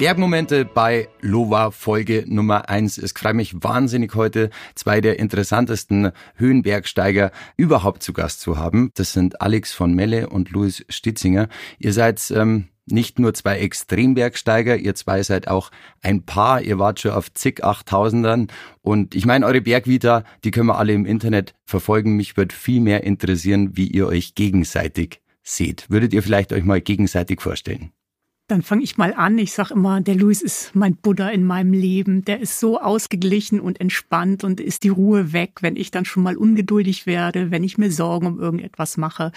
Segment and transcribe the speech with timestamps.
[0.00, 2.96] Bergmomente bei Lova Folge Nummer eins.
[2.96, 8.92] Es freut mich wahnsinnig heute zwei der interessantesten Höhenbergsteiger überhaupt zu Gast zu haben.
[8.94, 11.50] Das sind Alex von Melle und Louis Stitzinger.
[11.78, 17.00] Ihr seid ähm, nicht nur zwei Extrembergsteiger, ihr zwei seid auch ein Paar, ihr wart
[17.00, 18.46] schon auf zig Achttausendern
[18.80, 22.16] und ich meine, eure Bergvita, die können wir alle im Internet verfolgen.
[22.16, 25.90] Mich würde viel mehr interessieren, wie ihr euch gegenseitig seht.
[25.90, 27.92] Würdet ihr vielleicht euch mal gegenseitig vorstellen?
[28.50, 29.38] Dann fange ich mal an.
[29.38, 32.24] Ich sage immer, der Luis ist mein Buddha in meinem Leben.
[32.24, 36.24] Der ist so ausgeglichen und entspannt und ist die Ruhe weg, wenn ich dann schon
[36.24, 39.30] mal ungeduldig werde, wenn ich mir Sorgen um irgendetwas mache.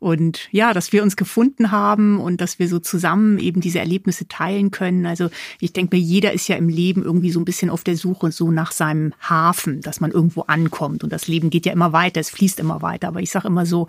[0.00, 4.28] Und ja, dass wir uns gefunden haben und dass wir so zusammen eben diese Erlebnisse
[4.28, 5.06] teilen können.
[5.06, 5.30] Also
[5.60, 8.32] ich denke mir, jeder ist ja im Leben irgendwie so ein bisschen auf der Suche
[8.32, 11.02] so nach seinem Hafen, dass man irgendwo ankommt.
[11.02, 13.08] Und das Leben geht ja immer weiter, es fließt immer weiter.
[13.08, 13.88] Aber ich sage immer so,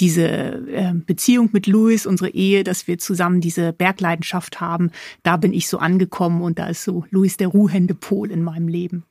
[0.00, 4.90] diese äh, Beziehung mit Luis, unsere Ehe, dass wir zusammen diese Bergleiter Leidenschaft haben.
[5.22, 8.68] Da bin ich so angekommen und da ist so Luis der ruhende Pol in meinem
[8.68, 9.04] Leben.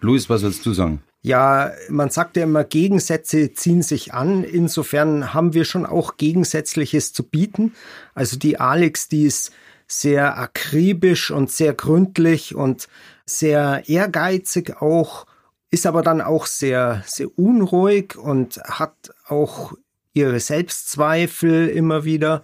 [0.00, 1.02] Luis, was willst du sagen?
[1.22, 4.44] Ja, man sagt ja immer, Gegensätze ziehen sich an.
[4.44, 7.72] Insofern haben wir schon auch Gegensätzliches zu bieten.
[8.14, 9.52] Also die Alex, die ist
[9.86, 12.88] sehr akribisch und sehr gründlich und
[13.24, 15.26] sehr ehrgeizig auch,
[15.70, 19.72] ist aber dann auch sehr, sehr unruhig und hat auch
[20.12, 22.42] ihre Selbstzweifel immer wieder.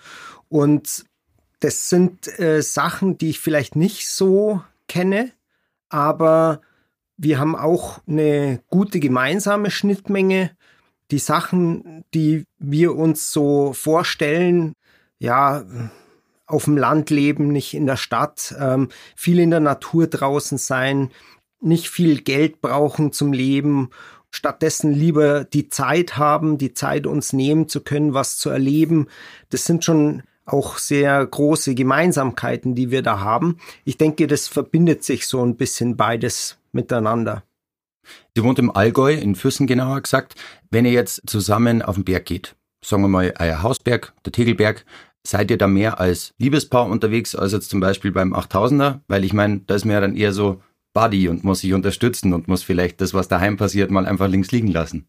[0.49, 1.05] Und
[1.61, 5.31] das sind äh, Sachen, die ich vielleicht nicht so kenne,
[5.89, 6.61] aber
[7.17, 10.53] wir haben auch eine gute gemeinsame Schnittmenge.
[11.11, 14.75] Die Sachen, die wir uns so vorstellen,
[15.19, 15.65] ja,
[16.47, 21.11] auf dem Land leben, nicht in der Stadt, ähm, viel in der Natur draußen sein,
[21.61, 23.91] nicht viel Geld brauchen zum Leben,
[24.31, 29.09] stattdessen lieber die Zeit haben, die Zeit uns nehmen zu können, was zu erleben.
[29.51, 30.23] Das sind schon
[30.53, 33.59] auch sehr große Gemeinsamkeiten, die wir da haben.
[33.85, 37.43] Ich denke, das verbindet sich so ein bisschen beides miteinander.
[38.37, 40.35] Sie wohnt im Allgäu, in Füssen genauer gesagt.
[40.71, 44.85] Wenn ihr jetzt zusammen auf den Berg geht, sagen wir mal euer Hausberg, der Tegelberg,
[45.27, 49.01] seid ihr da mehr als Liebespaar unterwegs als jetzt zum Beispiel beim 8000er?
[49.09, 50.63] Weil ich meine, da ist mir ja dann eher so
[50.95, 54.51] Buddy und muss sich unterstützen und muss vielleicht das, was daheim passiert, mal einfach links
[54.51, 55.07] liegen lassen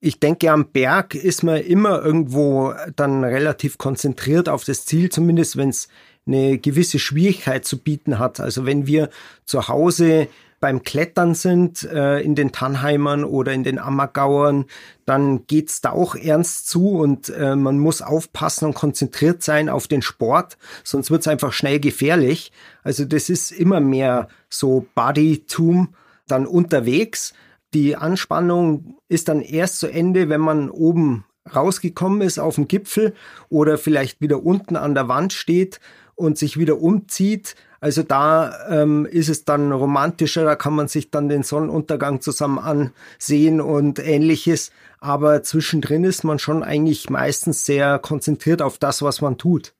[0.00, 5.56] ich denke, am Berg ist man immer irgendwo dann relativ konzentriert auf das Ziel, zumindest
[5.56, 5.88] wenn es
[6.26, 8.40] eine gewisse Schwierigkeit zu bieten hat.
[8.40, 9.10] Also wenn wir
[9.44, 10.28] zu Hause
[10.58, 14.66] beim Klettern sind, äh, in den Tannheimern oder in den Ammergauern,
[15.06, 19.88] dann geht's da auch ernst zu und äh, man muss aufpassen und konzentriert sein auf
[19.88, 22.52] den Sport, sonst wird's einfach schnell gefährlich.
[22.82, 25.94] Also das ist immer mehr so Bodytum
[26.26, 27.32] dann unterwegs.
[27.72, 33.14] Die Anspannung ist dann erst zu Ende, wenn man oben rausgekommen ist auf dem Gipfel
[33.48, 35.80] oder vielleicht wieder unten an der Wand steht
[36.14, 37.54] und sich wieder umzieht.
[37.80, 42.58] Also da ähm, ist es dann romantischer, da kann man sich dann den Sonnenuntergang zusammen
[42.58, 44.70] ansehen und ähnliches.
[44.98, 49.74] Aber zwischendrin ist man schon eigentlich meistens sehr konzentriert auf das, was man tut.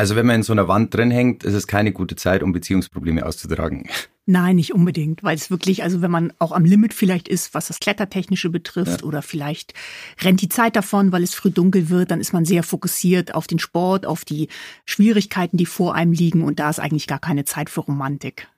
[0.00, 2.52] Also wenn man in so einer Wand drin hängt, ist es keine gute Zeit, um
[2.52, 3.86] Beziehungsprobleme auszutragen.
[4.24, 7.66] Nein, nicht unbedingt, weil es wirklich, also wenn man auch am Limit vielleicht ist, was
[7.66, 9.06] das Klettertechnische betrifft, ja.
[9.06, 9.74] oder vielleicht
[10.22, 13.46] rennt die Zeit davon, weil es früh dunkel wird, dann ist man sehr fokussiert auf
[13.46, 14.48] den Sport, auf die
[14.86, 18.48] Schwierigkeiten, die vor einem liegen und da ist eigentlich gar keine Zeit für Romantik.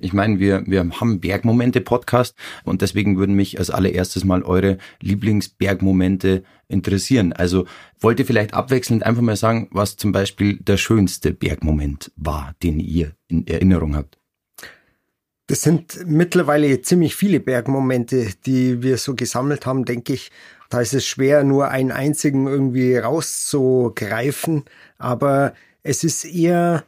[0.00, 6.44] Ich meine, wir, wir haben Bergmomente-Podcast und deswegen würden mich als allererstes mal eure Lieblingsbergmomente
[6.68, 7.32] interessieren.
[7.32, 7.66] Also
[8.00, 12.80] wollt ihr vielleicht abwechselnd einfach mal sagen, was zum Beispiel der schönste Bergmoment war, den
[12.80, 14.18] ihr in Erinnerung habt?
[15.48, 20.32] Das sind mittlerweile ziemlich viele Bergmomente, die wir so gesammelt haben, denke ich.
[20.70, 24.64] Da ist es schwer, nur einen einzigen irgendwie rauszugreifen.
[24.98, 25.54] Aber
[25.84, 26.84] es ist eher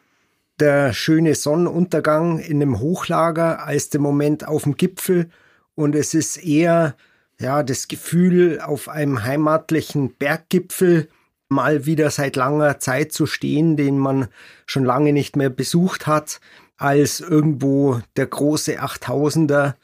[0.60, 5.30] der schöne Sonnenuntergang in einem Hochlager als der Moment auf dem Gipfel.
[5.74, 6.96] Und es ist eher,
[7.40, 11.08] ja, das Gefühl, auf einem heimatlichen Berggipfel
[11.48, 14.28] mal wieder seit langer Zeit zu stehen, den man
[14.66, 16.40] schon lange nicht mehr besucht hat,
[16.76, 19.74] als irgendwo der große 8000er.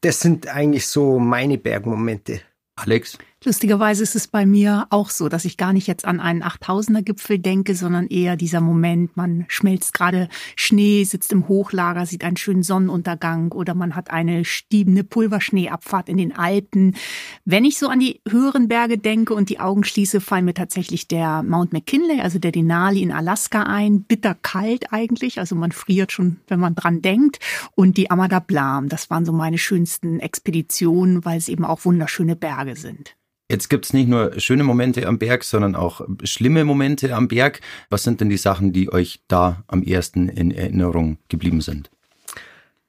[0.00, 2.40] Das sind eigentlich so meine Bergmomente.
[2.76, 3.18] Alex?
[3.46, 7.02] Lustigerweise ist es bei mir auch so, dass ich gar nicht jetzt an einen 8000er
[7.02, 12.38] Gipfel denke, sondern eher dieser Moment, man schmelzt gerade Schnee, sitzt im Hochlager, sieht einen
[12.38, 16.96] schönen Sonnenuntergang oder man hat eine stiebende Pulverschneeabfahrt in den Alpen.
[17.44, 21.06] Wenn ich so an die höheren Berge denke und die Augen schließe, fallen mir tatsächlich
[21.06, 26.38] der Mount McKinley, also der Denali in Alaska ein, bitterkalt eigentlich, also man friert schon,
[26.48, 27.40] wenn man dran denkt
[27.74, 32.36] und die Amada Blam, das waren so meine schönsten Expeditionen, weil es eben auch wunderschöne
[32.36, 33.14] Berge sind.
[33.50, 37.60] Jetzt gibt's nicht nur schöne Momente am Berg, sondern auch schlimme Momente am Berg.
[37.90, 41.90] Was sind denn die Sachen, die euch da am ersten in Erinnerung geblieben sind?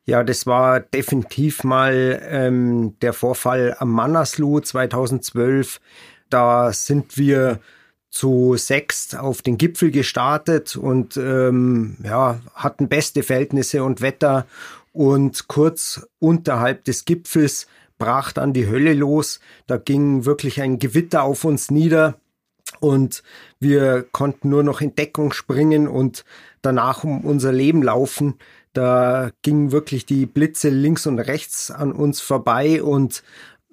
[0.05, 5.81] Ja, das war definitiv mal ähm, der Vorfall am Manaslu 2012.
[6.29, 7.59] Da sind wir
[8.09, 14.45] zu sechst auf den Gipfel gestartet und ähm, ja, hatten beste Verhältnisse und Wetter.
[14.93, 19.39] Und kurz unterhalb des Gipfels brach dann die Hölle los.
[19.67, 22.15] Da ging wirklich ein Gewitter auf uns nieder
[22.79, 23.23] und
[23.59, 26.25] wir konnten nur noch in Deckung springen und
[26.61, 28.35] danach um unser Leben laufen.
[28.73, 33.23] Da gingen wirklich die Blitze links und rechts an uns vorbei und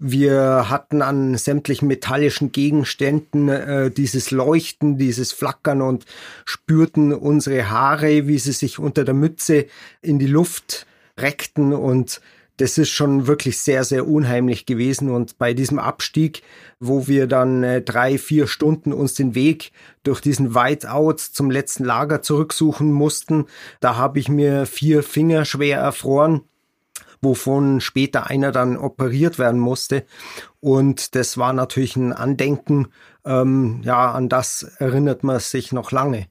[0.05, 6.07] wir hatten an sämtlichen metallischen Gegenständen äh, dieses Leuchten, dieses Flackern und
[6.45, 9.67] spürten unsere Haare, wie sie sich unter der Mütze
[10.01, 10.87] in die Luft
[11.17, 12.21] reckten und
[12.63, 15.11] das ist schon wirklich sehr, sehr unheimlich gewesen.
[15.11, 16.43] Und bei diesem Abstieg,
[16.79, 19.73] wo wir dann äh, drei, vier Stunden uns den Weg
[20.05, 23.47] durch diesen Whiteout zum letzten Lager zurücksuchen mussten,
[23.81, 26.43] da habe ich mir vier Finger schwer erfroren
[27.25, 30.05] wovon später einer dann operiert werden musste.
[30.59, 32.89] Und das war natürlich ein Andenken,
[33.25, 36.27] ähm, ja, an das erinnert man sich noch lange.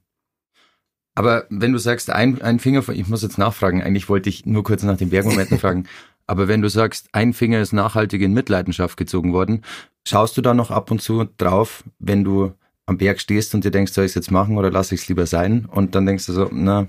[1.13, 4.63] Aber wenn du sagst, ein, ein Finger, ich muss jetzt nachfragen, eigentlich wollte ich nur
[4.63, 5.87] kurz nach den Bergmomenten fragen,
[6.27, 9.63] aber wenn du sagst, ein Finger ist nachhaltig in Mitleidenschaft gezogen worden,
[10.07, 12.53] schaust du da noch ab und zu drauf, wenn du
[12.85, 15.07] am Berg stehst und dir denkst, soll ich es jetzt machen oder lasse ich es
[15.07, 15.65] lieber sein?
[15.65, 16.87] Und dann denkst du so, na,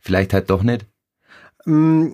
[0.00, 0.86] vielleicht halt doch nicht?
[1.64, 2.08] Mm,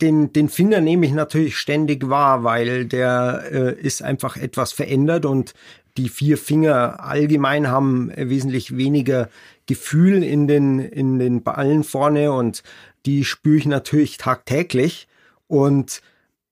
[0.00, 5.26] den, den Finger nehme ich natürlich ständig wahr, weil der äh, ist einfach etwas verändert
[5.26, 5.54] und
[5.96, 9.28] die vier Finger allgemein haben wesentlich weniger
[9.66, 12.62] Gefühl in den, in den Ballen vorne und
[13.06, 15.08] die spüre ich natürlich tagtäglich.
[15.46, 16.00] Und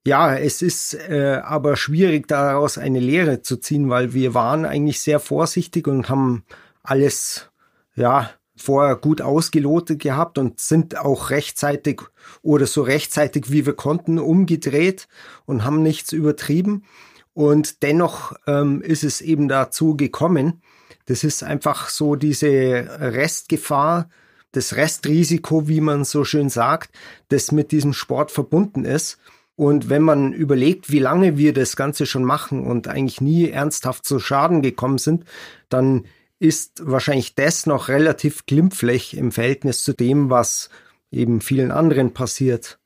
[0.06, 5.00] ja, es ist äh, aber schwierig daraus eine Lehre zu ziehen, weil wir waren eigentlich
[5.00, 6.44] sehr vorsichtig und haben
[6.82, 7.50] alles,
[7.94, 12.02] ja, vorher gut ausgelotet gehabt und sind auch rechtzeitig
[12.42, 15.08] oder so rechtzeitig wie wir konnten umgedreht
[15.44, 16.84] und haben nichts übertrieben.
[17.32, 20.62] Und dennoch ähm, ist es eben dazu gekommen.
[21.06, 24.08] Das ist einfach so diese Restgefahr,
[24.56, 26.94] das Restrisiko, wie man so schön sagt,
[27.28, 29.18] das mit diesem Sport verbunden ist.
[29.56, 34.04] Und wenn man überlegt, wie lange wir das Ganze schon machen und eigentlich nie ernsthaft
[34.04, 35.24] zu Schaden gekommen sind,
[35.68, 36.06] dann
[36.40, 40.70] ist wahrscheinlich das noch relativ glimpflich im Verhältnis zu dem, was
[41.10, 42.78] eben vielen anderen passiert.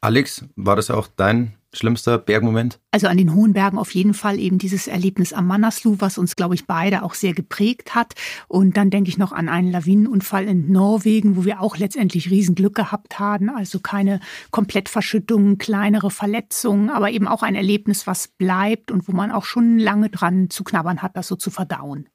[0.00, 2.80] Alex, war das auch dein schlimmster Bergmoment?
[2.90, 6.36] Also an den hohen Bergen auf jeden Fall eben dieses Erlebnis am Manaslu, was uns,
[6.36, 8.14] glaube ich, beide auch sehr geprägt hat.
[8.48, 12.74] Und dann denke ich noch an einen Lawinenunfall in Norwegen, wo wir auch letztendlich Riesenglück
[12.74, 13.50] gehabt haben.
[13.50, 14.20] Also keine
[14.50, 19.78] Komplettverschüttungen, kleinere Verletzungen, aber eben auch ein Erlebnis, was bleibt und wo man auch schon
[19.78, 22.08] lange dran zu knabbern hat, das so zu verdauen.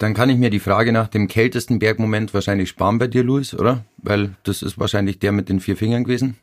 [0.00, 3.52] Dann kann ich mir die Frage nach dem kältesten Bergmoment wahrscheinlich sparen bei dir, Luis,
[3.52, 3.84] oder?
[3.98, 6.38] Weil das ist wahrscheinlich der mit den vier Fingern gewesen.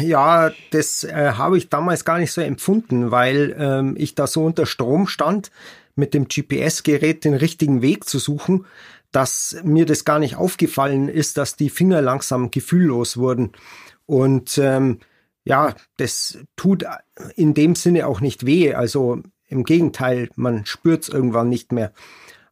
[0.00, 4.44] Ja, das äh, habe ich damals gar nicht so empfunden, weil ähm, ich da so
[4.44, 5.50] unter Strom stand,
[5.96, 8.64] mit dem GPS-Gerät den richtigen Weg zu suchen,
[9.10, 13.50] dass mir das gar nicht aufgefallen ist, dass die Finger langsam gefühllos wurden.
[14.06, 15.00] Und ähm,
[15.42, 16.84] ja, das tut
[17.34, 18.72] in dem Sinne auch nicht weh.
[18.72, 21.92] Also im Gegenteil, man spürt es irgendwann nicht mehr.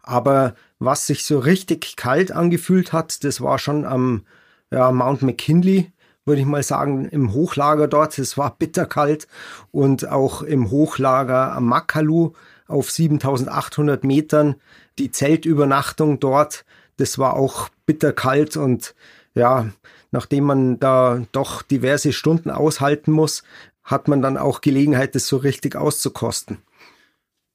[0.08, 4.24] Aber was sich so richtig kalt angefühlt hat, das war schon am
[4.70, 5.92] ja, Mount McKinley,
[6.24, 8.18] würde ich mal sagen, im Hochlager dort.
[8.18, 9.28] Es war bitterkalt
[9.70, 12.32] und auch im Hochlager am Makalu
[12.68, 14.54] auf 7800 Metern.
[14.98, 16.64] Die Zeltübernachtung dort,
[16.96, 18.94] das war auch bitterkalt und
[19.34, 19.68] ja,
[20.10, 23.42] nachdem man da doch diverse Stunden aushalten muss,
[23.84, 26.62] hat man dann auch Gelegenheit, das so richtig auszukosten.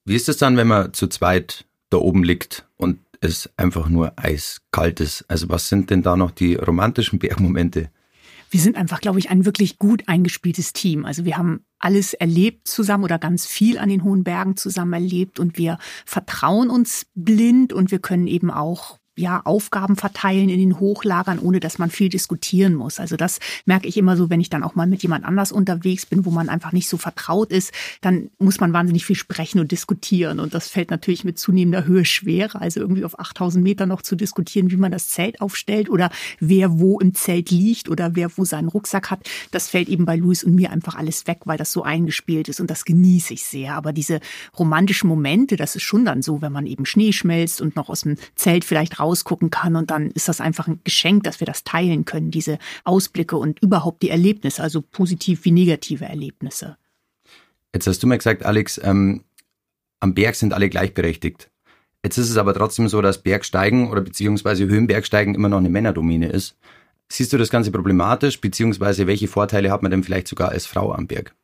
[0.04, 4.12] Wie ist es dann, wenn man zu zweit da oben liegt und es einfach nur
[4.16, 5.24] eiskalt ist.
[5.28, 7.90] Also was sind denn da noch die romantischen Bergmomente?
[8.50, 11.04] Wir sind einfach, glaube ich, ein wirklich gut eingespieltes Team.
[11.04, 15.40] Also wir haben alles erlebt zusammen oder ganz viel an den hohen Bergen zusammen erlebt
[15.40, 20.80] und wir vertrauen uns blind und wir können eben auch ja, Aufgaben verteilen in den
[20.80, 22.98] Hochlagern, ohne dass man viel diskutieren muss.
[22.98, 26.06] Also das merke ich immer so, wenn ich dann auch mal mit jemand anders unterwegs
[26.06, 29.70] bin, wo man einfach nicht so vertraut ist, dann muss man wahnsinnig viel sprechen und
[29.70, 30.40] diskutieren.
[30.40, 32.60] Und das fällt natürlich mit zunehmender Höhe schwerer.
[32.60, 36.78] Also irgendwie auf 8000 Meter noch zu diskutieren, wie man das Zelt aufstellt oder wer
[36.80, 39.28] wo im Zelt liegt oder wer wo seinen Rucksack hat.
[39.52, 42.60] Das fällt eben bei Luis und mir einfach alles weg, weil das so eingespielt ist
[42.60, 43.74] und das genieße ich sehr.
[43.74, 44.20] Aber diese
[44.58, 48.00] romantischen Momente, das ist schon dann so, wenn man eben Schnee schmelzt und noch aus
[48.00, 49.76] dem Zelt vielleicht rausgucken kann.
[49.76, 53.60] Und dann ist das einfach ein Geschenk, dass wir das teilen können, diese Ausblicke und
[53.60, 56.76] überhaupt die Erlebnisse, also positiv wie negative Erlebnisse.
[57.74, 59.24] Jetzt hast du mir gesagt, Alex, ähm,
[60.00, 61.50] am Berg sind alle gleichberechtigt.
[62.04, 66.28] Jetzt ist es aber trotzdem so, dass Bergsteigen oder beziehungsweise Höhenbergsteigen immer noch eine Männerdomäne
[66.28, 66.56] ist.
[67.10, 70.92] Siehst du das Ganze problematisch, beziehungsweise welche Vorteile hat man denn vielleicht sogar als Frau
[70.92, 71.34] am Berg?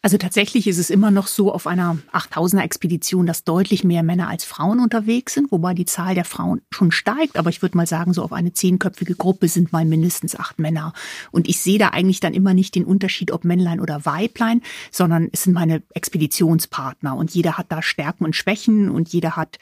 [0.00, 4.28] Also tatsächlich ist es immer noch so auf einer 8000er Expedition, dass deutlich mehr Männer
[4.28, 7.36] als Frauen unterwegs sind, wobei die Zahl der Frauen schon steigt.
[7.36, 10.92] Aber ich würde mal sagen, so auf eine zehnköpfige Gruppe sind mal mindestens acht Männer.
[11.32, 14.62] Und ich sehe da eigentlich dann immer nicht den Unterschied, ob Männlein oder Weiblein,
[14.92, 17.16] sondern es sind meine Expeditionspartner.
[17.16, 19.58] Und jeder hat da Stärken und Schwächen und jeder hat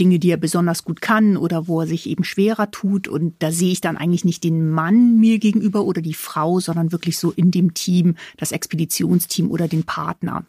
[0.00, 3.06] Dinge, die er besonders gut kann oder wo er sich eben schwerer tut.
[3.06, 6.90] Und da sehe ich dann eigentlich nicht den Mann mir gegenüber oder die Frau, sondern
[6.90, 10.44] wirklich so in dem Team, das Expeditionsteam oder den den Partner.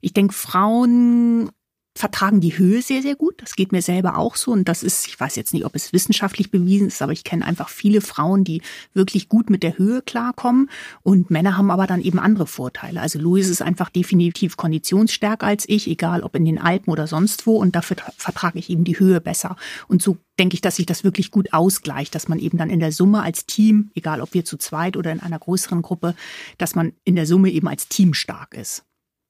[0.00, 1.50] Ich denke, Frauen
[1.98, 3.42] vertragen die Höhe sehr, sehr gut.
[3.42, 4.52] Das geht mir selber auch so.
[4.52, 7.44] Und das ist, ich weiß jetzt nicht, ob es wissenschaftlich bewiesen ist, aber ich kenne
[7.44, 8.62] einfach viele Frauen, die
[8.94, 10.70] wirklich gut mit der Höhe klarkommen.
[11.02, 13.00] Und Männer haben aber dann eben andere Vorteile.
[13.00, 17.46] Also Louis ist einfach definitiv konditionsstärker als ich, egal ob in den Alpen oder sonst
[17.46, 17.56] wo.
[17.56, 19.56] Und dafür vertrage ich eben die Höhe besser.
[19.88, 22.80] Und so denke ich, dass sich das wirklich gut ausgleicht, dass man eben dann in
[22.80, 26.14] der Summe als Team, egal ob wir zu zweit oder in einer größeren Gruppe,
[26.58, 28.84] dass man in der Summe eben als Team stark ist.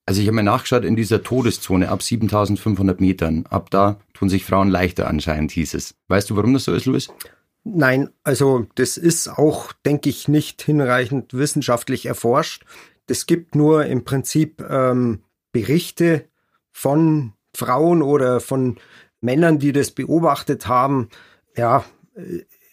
[0.08, 4.42] Also ich habe mir nachgeschaut, in dieser Todeszone ab 7500 Metern, ab da tun sich
[4.42, 5.96] Frauen leichter anscheinend, hieß es.
[6.08, 7.08] Weißt du, warum das so ist, Louis?
[7.62, 12.64] Nein, also das ist auch, denke ich, nicht hinreichend wissenschaftlich erforscht.
[13.06, 16.24] Es gibt nur im Prinzip ähm, Berichte
[16.72, 18.78] von Frauen oder von
[19.20, 21.10] Männern, die das beobachtet haben.
[21.54, 21.84] Ja,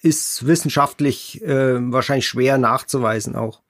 [0.02, 3.62] ist wissenschaftlich äh, wahrscheinlich schwer nachzuweisen auch.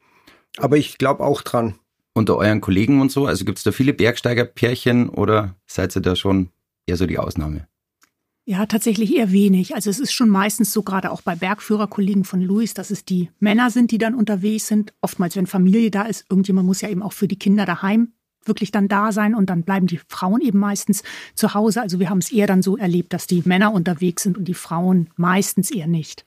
[0.58, 1.80] Aber ich glaube auch dran
[2.16, 3.28] unter euren Kollegen und so?
[3.28, 6.50] Also gibt es da viele Bergsteigerpärchen oder seid ihr da schon
[6.88, 7.68] eher so die Ausnahme?
[8.48, 9.74] Ja, tatsächlich eher wenig.
[9.76, 13.32] Also es ist schon meistens so, gerade auch bei Bergführerkollegen von Luis, dass es die
[13.40, 14.94] Männer sind, die dann unterwegs sind.
[15.02, 18.14] Oftmals, wenn Familie da ist, irgendjemand muss ja eben auch für die Kinder daheim
[18.48, 21.04] wirklich dann da sein und dann bleiben die Frauen eben meistens
[21.34, 21.82] zu Hause.
[21.82, 24.54] Also wir haben es eher dann so erlebt, dass die Männer unterwegs sind und die
[24.54, 26.25] Frauen meistens eher nicht.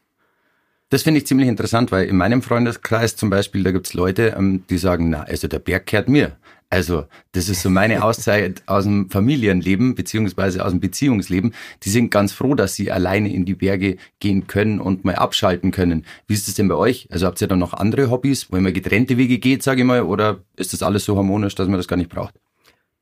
[0.90, 4.64] Das finde ich ziemlich interessant, weil in meinem Freundeskreis zum Beispiel, da gibt's Leute, ähm,
[4.70, 6.36] die sagen, na, also der Berg kehrt mir.
[6.70, 11.54] Also, das ist so meine Auszeit aus dem Familienleben beziehungsweise aus dem Beziehungsleben.
[11.82, 15.72] Die sind ganz froh, dass sie alleine in die Berge gehen können und mal abschalten
[15.72, 16.06] können.
[16.26, 17.06] Wie ist es denn bei euch?
[17.10, 19.86] Also habt ihr dann noch andere Hobbys, wo ihr mal getrennte Wege geht, sage ich
[19.86, 22.34] mal, oder ist das alles so harmonisch, dass man das gar nicht braucht?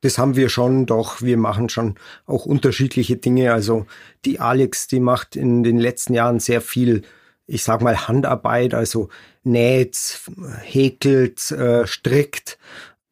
[0.01, 3.53] Das haben wir schon, doch wir machen schon auch unterschiedliche Dinge.
[3.53, 3.85] Also
[4.25, 7.03] die Alex, die macht in den letzten Jahren sehr viel
[7.47, 9.09] ich sag mal, Handarbeit, also
[9.43, 10.19] näht,
[10.61, 12.59] häkelt, äh, strickt,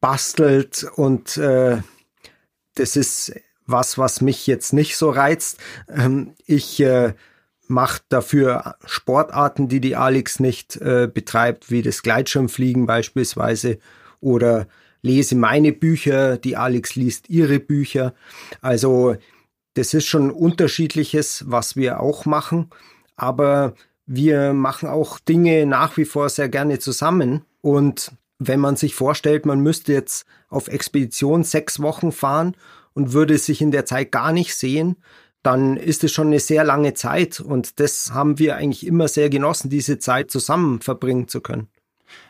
[0.00, 1.78] bastelt und äh,
[2.74, 3.32] das ist
[3.66, 5.58] was, was mich jetzt nicht so reizt.
[5.88, 7.14] Ähm, ich äh,
[7.66, 13.78] mache dafür Sportarten, die die Alex nicht äh, betreibt, wie das Gleitschirmfliegen beispielsweise
[14.20, 14.68] oder
[15.02, 18.14] lese meine Bücher, die Alex liest ihre Bücher.
[18.60, 19.16] Also
[19.74, 22.70] das ist schon unterschiedliches, was wir auch machen,
[23.16, 23.74] aber
[24.06, 27.44] wir machen auch Dinge nach wie vor sehr gerne zusammen.
[27.60, 32.56] Und wenn man sich vorstellt, man müsste jetzt auf Expedition sechs Wochen fahren
[32.94, 34.96] und würde sich in der Zeit gar nicht sehen,
[35.42, 37.40] dann ist es schon eine sehr lange Zeit.
[37.40, 41.68] Und das haben wir eigentlich immer sehr genossen, diese Zeit zusammen verbringen zu können.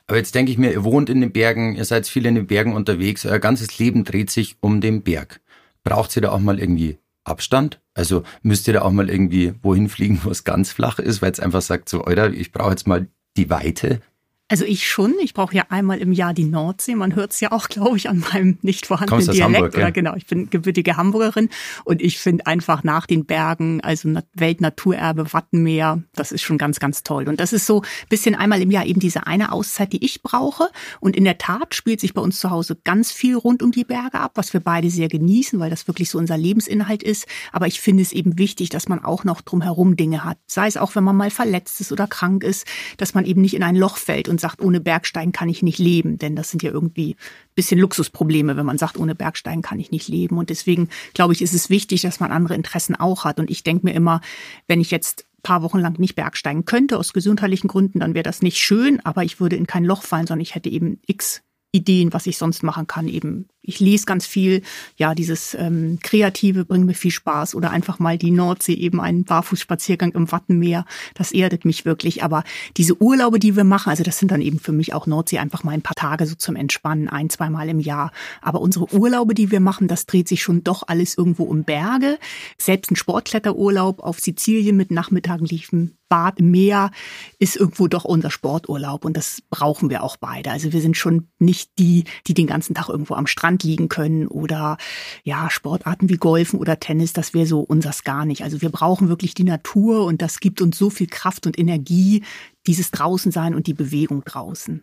[0.07, 2.47] Aber jetzt denke ich mir, ihr wohnt in den Bergen, ihr seid viel in den
[2.47, 5.41] Bergen unterwegs, euer ganzes Leben dreht sich um den Berg.
[5.85, 7.81] Braucht ihr da auch mal irgendwie Abstand?
[7.95, 11.33] Also müsst ihr da auch mal irgendwie wohin fliegen, wo es ganz flach ist, weil
[11.33, 14.01] es einfach sagt so, Alter, ich brauche jetzt mal die Weite.
[14.49, 15.15] Also ich schon.
[15.21, 16.95] Ich brauche ja einmal im Jahr die Nordsee.
[16.95, 19.43] Man hört es ja auch, glaube ich, an meinem nicht vorhandenen Dialekt.
[19.43, 19.81] Hamburg, ja?
[19.81, 21.49] Oder genau, ich bin gebürtige Hamburgerin
[21.85, 27.03] und ich finde einfach nach den Bergen, also Weltnaturerbe Wattenmeer, das ist schon ganz, ganz
[27.03, 27.29] toll.
[27.29, 30.69] Und das ist so bisschen einmal im Jahr eben diese eine Auszeit, die ich brauche.
[31.01, 33.85] Und in der Tat spielt sich bei uns zu Hause ganz viel rund um die
[33.85, 37.27] Berge ab, was wir beide sehr genießen, weil das wirklich so unser Lebensinhalt ist.
[37.51, 40.39] Aber ich finde es eben wichtig, dass man auch noch drumherum Dinge hat.
[40.47, 42.65] Sei es auch, wenn man mal verletzt ist oder krank ist,
[42.97, 45.79] dass man eben nicht in ein Loch fällt und sagt, ohne Bergsteigen kann ich nicht
[45.79, 47.17] leben, denn das sind ja irgendwie
[47.55, 50.39] bisschen Luxusprobleme, wenn man sagt, ohne Bergsteigen kann ich nicht leben.
[50.39, 53.41] Und deswegen glaube ich, ist es wichtig, dass man andere Interessen auch hat.
[53.41, 54.21] Und ich denke mir immer,
[54.67, 58.43] wenn ich jetzt paar Wochen lang nicht bergsteigen könnte aus gesundheitlichen Gründen, dann wäre das
[58.43, 62.13] nicht schön, aber ich würde in kein Loch fallen, sondern ich hätte eben x Ideen,
[62.13, 63.09] was ich sonst machen kann.
[63.09, 64.63] Eben, ich lese ganz viel.
[64.97, 69.25] Ja, dieses ähm, Kreative bringt mir viel Spaß oder einfach mal die Nordsee, eben einen
[69.25, 70.85] Barfußspaziergang im Wattenmeer.
[71.15, 72.23] Das erdet mich wirklich.
[72.23, 72.45] Aber
[72.77, 75.65] diese Urlaube, die wir machen, also das sind dann eben für mich auch Nordsee einfach
[75.65, 78.13] mal ein paar Tage so zum Entspannen, ein, zweimal im Jahr.
[78.41, 82.19] Aber unsere Urlaube, die wir machen, das dreht sich schon doch alles irgendwo um Berge.
[82.59, 86.91] Selbst ein Sportkletterurlaub auf Sizilien mit Nachmittagen liefen Bad im Meer
[87.39, 90.51] ist irgendwo doch unser Sporturlaub und das brauchen wir auch beide.
[90.51, 94.27] Also wir sind schon nicht die, die den ganzen Tag irgendwo am Strand liegen können
[94.27, 94.77] oder
[95.25, 98.43] ja, Sportarten wie Golfen oder Tennis, das wäre so unsers gar nicht.
[98.43, 102.23] Also wir brauchen wirklich die Natur und das gibt uns so viel Kraft und Energie,
[102.67, 104.83] dieses Draußensein und die Bewegung draußen.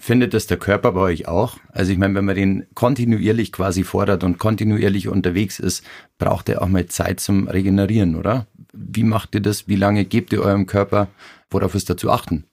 [0.00, 1.58] Findet das der Körper bei euch auch?
[1.72, 5.84] Also ich meine, wenn man den kontinuierlich quasi fordert und kontinuierlich unterwegs ist,
[6.18, 8.46] braucht er auch mal Zeit zum Regenerieren, oder?
[8.72, 9.68] Wie macht ihr das?
[9.68, 11.08] Wie lange gebt ihr eurem Körper?
[11.50, 12.44] Worauf ist da zu achten?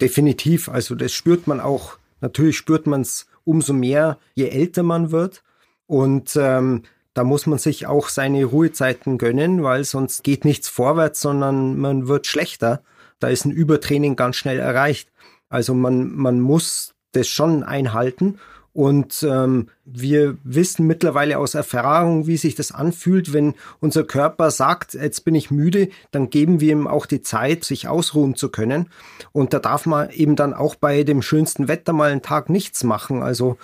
[0.00, 0.68] Definitiv.
[0.68, 1.98] Also das spürt man auch.
[2.20, 5.44] Natürlich spürt man es umso mehr, je älter man wird.
[5.86, 6.82] Und ähm,
[7.14, 12.08] da muss man sich auch seine Ruhezeiten gönnen, weil sonst geht nichts vorwärts, sondern man
[12.08, 12.82] wird schlechter.
[13.20, 15.10] Da ist ein Übertraining ganz schnell erreicht.
[15.48, 18.38] Also man, man muss das schon einhalten.
[18.72, 24.94] Und ähm, wir wissen mittlerweile aus Erfahrung, wie sich das anfühlt, wenn unser Körper sagt,
[24.94, 28.88] jetzt bin ich müde, dann geben wir ihm auch die Zeit, sich ausruhen zu können.
[29.32, 32.84] Und da darf man eben dann auch bei dem schönsten Wetter mal einen Tag nichts
[32.84, 33.20] machen.
[33.20, 33.58] Also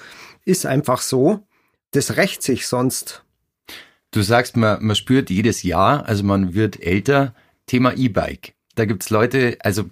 [0.44, 1.40] ist einfach so.
[1.92, 3.22] Das rächt sich sonst.
[4.10, 7.34] Du sagst, man, man spürt jedes Jahr, also man wird älter.
[7.66, 8.54] Thema E-Bike.
[8.74, 9.84] Da gibt's Leute, also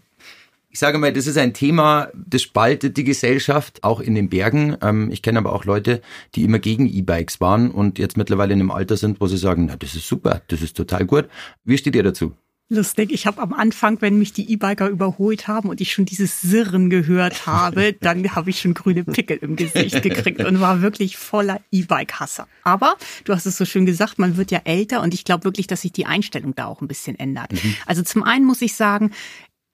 [0.72, 4.74] ich sage mal, das ist ein Thema, das spaltet die Gesellschaft, auch in den Bergen.
[4.80, 6.00] Ähm, ich kenne aber auch Leute,
[6.34, 9.66] die immer gegen E-Bikes waren und jetzt mittlerweile in einem Alter sind, wo sie sagen,
[9.66, 11.28] na, das ist super, das ist total gut.
[11.64, 12.32] Wie steht ihr dazu?
[12.70, 13.12] Lustig.
[13.12, 16.88] Ich habe am Anfang, wenn mich die E-Biker überholt haben und ich schon dieses Sirren
[16.88, 21.60] gehört habe, dann habe ich schon grüne Pickel im Gesicht gekriegt und war wirklich voller
[21.70, 22.48] E-Bike-Hasser.
[22.62, 25.66] Aber du hast es so schön gesagt, man wird ja älter und ich glaube wirklich,
[25.66, 27.52] dass sich die Einstellung da auch ein bisschen ändert.
[27.52, 27.76] Mhm.
[27.84, 29.10] Also zum einen muss ich sagen,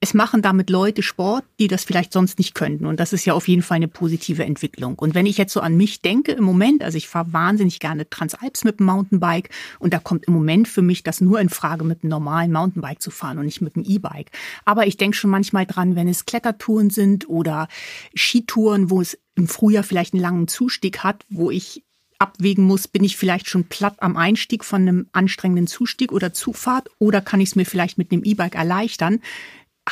[0.01, 2.85] es machen damit Leute Sport, die das vielleicht sonst nicht könnten.
[2.85, 4.97] Und das ist ja auf jeden Fall eine positive Entwicklung.
[4.97, 8.09] Und wenn ich jetzt so an mich denke, im Moment, also ich fahre wahnsinnig gerne
[8.09, 11.83] Transalps mit dem Mountainbike und da kommt im Moment für mich das nur in Frage,
[11.83, 14.31] mit einem normalen Mountainbike zu fahren und nicht mit einem E-Bike.
[14.63, 17.67] Aber ich denke schon manchmal dran, wenn es Klettertouren sind oder
[18.15, 21.83] Skitouren, wo es im Frühjahr vielleicht einen langen Zustieg hat, wo ich
[22.19, 26.89] abwägen muss, bin ich vielleicht schon platt am Einstieg von einem anstrengenden Zustieg oder Zufahrt
[26.99, 29.21] oder kann ich es mir vielleicht mit einem E-Bike erleichtern,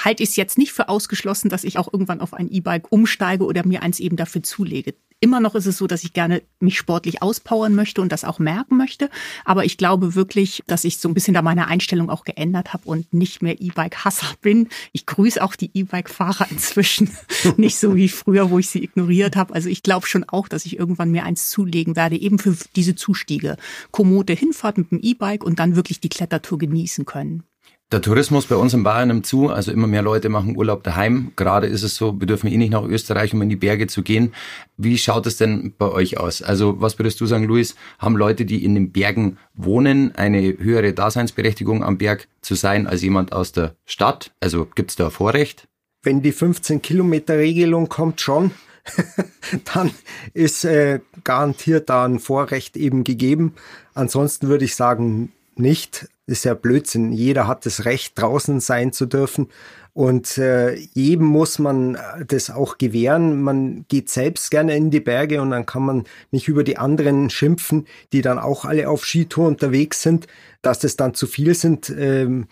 [0.04, 3.46] halte ich es jetzt nicht für ausgeschlossen, dass ich auch irgendwann auf ein E-Bike umsteige
[3.46, 4.94] oder mir eins eben dafür zulege.
[5.20, 8.38] Immer noch ist es so, dass ich gerne mich sportlich auspowern möchte und das auch
[8.38, 9.10] merken möchte.
[9.46, 12.88] Aber ich glaube wirklich, dass ich so ein bisschen da meine Einstellung auch geändert habe
[12.88, 14.70] und nicht mehr E-Bike-Hasser bin.
[14.92, 17.10] Ich grüße auch die E-Bike-Fahrer inzwischen.
[17.58, 19.56] nicht so wie früher, wo ich sie ignoriert habe.
[19.56, 22.94] Also ich glaube schon auch, dass ich irgendwann mir eins zulegen werde, eben für diese
[22.94, 23.58] Zustiege.
[23.90, 27.44] Komote Hinfahrt mit dem E-Bike und dann wirklich die Klettertour genießen können.
[27.90, 31.32] Der Tourismus bei uns in Bayern nimmt zu, also immer mehr Leute machen Urlaub daheim.
[31.38, 34.04] Gerade ist es so, wir dürfen eh nicht nach Österreich, um in die Berge zu
[34.04, 34.34] gehen.
[34.76, 36.42] Wie schaut es denn bei euch aus?
[36.42, 37.76] Also was würdest du sagen, Luis?
[37.98, 43.04] Haben Leute, die in den Bergen wohnen, eine höhere Daseinsberechtigung am Berg zu sein als
[43.04, 44.32] jemand aus der Stadt?
[44.42, 45.70] Also gibt es da Vorrecht?
[46.04, 48.52] Wenn die 15 Kilometer Regelung kommt schon,
[49.74, 49.92] dann
[50.34, 53.54] ist äh, garantiert da ein Vorrecht eben gegeben.
[53.94, 57.14] Ansonsten würde ich sagen, nicht ist ja Blödsinn.
[57.14, 59.48] Jeder hat das Recht, draußen sein zu dürfen.
[59.94, 63.42] Und äh, jedem muss man das auch gewähren.
[63.42, 67.32] Man geht selbst gerne in die Berge und dann kann man nicht über die anderen
[67.32, 70.28] schimpfen, die dann auch alle auf Skitour unterwegs sind,
[70.62, 71.90] dass das dann zu viel sind.
[71.90, 72.46] Ähm,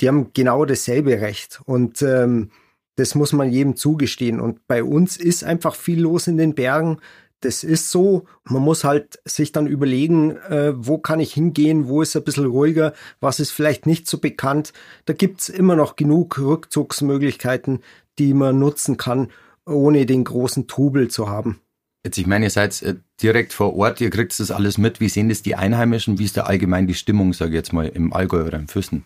[0.00, 1.60] die haben genau dasselbe Recht.
[1.66, 2.50] Und ähm,
[2.96, 4.40] das muss man jedem zugestehen.
[4.40, 6.98] Und bei uns ist einfach viel los in den Bergen
[7.40, 8.26] das ist so.
[8.44, 12.46] Man muss halt sich dann überlegen, äh, wo kann ich hingehen, wo ist ein bisschen
[12.46, 14.72] ruhiger, was ist vielleicht nicht so bekannt.
[15.06, 17.80] Da gibt's immer noch genug Rückzugsmöglichkeiten,
[18.18, 19.28] die man nutzen kann,
[19.66, 21.60] ohne den großen Trubel zu haben.
[22.04, 25.00] Jetzt, ich meine, ihr seid äh, direkt vor Ort, ihr kriegt das alles mit.
[25.00, 26.18] Wie sehen das die Einheimischen?
[26.18, 29.04] Wie ist da allgemein die Stimmung, sage ich jetzt mal, im Allgäu oder im Füssen?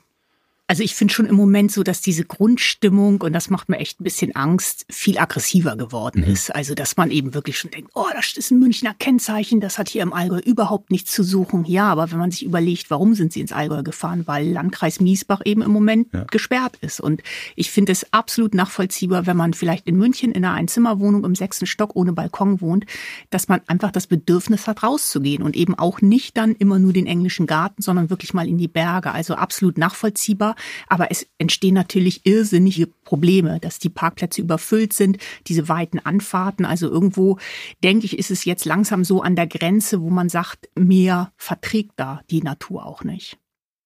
[0.66, 4.00] Also ich finde schon im Moment so, dass diese Grundstimmung, und das macht mir echt
[4.00, 6.32] ein bisschen Angst, viel aggressiver geworden mhm.
[6.32, 6.54] ist.
[6.54, 9.90] Also dass man eben wirklich schon denkt, oh, das ist ein Münchner Kennzeichen, das hat
[9.90, 11.66] hier im Allgäu überhaupt nichts zu suchen.
[11.66, 14.22] Ja, aber wenn man sich überlegt, warum sind sie ins Allgäu gefahren?
[14.26, 16.24] Weil Landkreis Miesbach eben im Moment ja.
[16.24, 16.98] gesperrt ist.
[16.98, 17.22] Und
[17.56, 21.66] ich finde es absolut nachvollziehbar, wenn man vielleicht in München in einer Einzimmerwohnung im sechsten
[21.66, 22.86] Stock ohne Balkon wohnt,
[23.28, 27.06] dass man einfach das Bedürfnis hat, rauszugehen und eben auch nicht dann immer nur den
[27.06, 29.12] englischen Garten, sondern wirklich mal in die Berge.
[29.12, 30.53] Also absolut nachvollziehbar.
[30.88, 36.64] Aber es entstehen natürlich irrsinnige Probleme, dass die Parkplätze überfüllt sind, diese weiten Anfahrten.
[36.64, 37.38] Also irgendwo,
[37.82, 41.92] denke ich, ist es jetzt langsam so an der Grenze, wo man sagt, mehr verträgt
[41.96, 43.38] da die Natur auch nicht.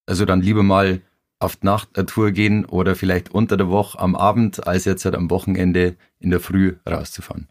[0.06, 1.02] Also dann lieber mal
[1.38, 5.30] auf die Nachttour gehen oder vielleicht unter der Woche am Abend, als jetzt halt am
[5.30, 7.48] Wochenende in der Früh rauszufahren.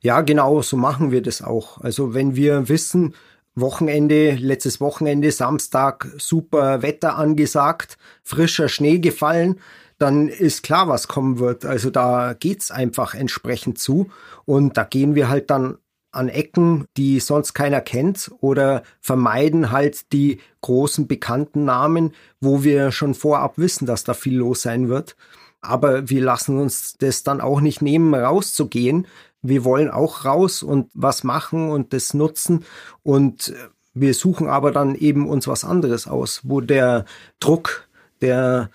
[0.00, 1.80] Ja, genau, so machen wir das auch.
[1.80, 3.14] Also wenn wir wissen,
[3.56, 9.58] Wochenende, letztes Wochenende, Samstag, super Wetter angesagt, frischer Schnee gefallen,
[9.98, 11.64] dann ist klar, was kommen wird.
[11.64, 14.10] Also da geht's einfach entsprechend zu.
[14.44, 15.78] Und da gehen wir halt dann
[16.12, 22.90] an Ecken, die sonst keiner kennt oder vermeiden halt die großen bekannten Namen, wo wir
[22.92, 25.16] schon vorab wissen, dass da viel los sein wird.
[25.60, 29.06] Aber wir lassen uns das dann auch nicht nehmen, rauszugehen.
[29.48, 32.64] Wir wollen auch raus und was machen und das nutzen
[33.02, 33.54] und
[33.94, 37.06] wir suchen aber dann eben uns was anderes aus, wo der
[37.40, 37.88] Druck
[38.20, 38.70] der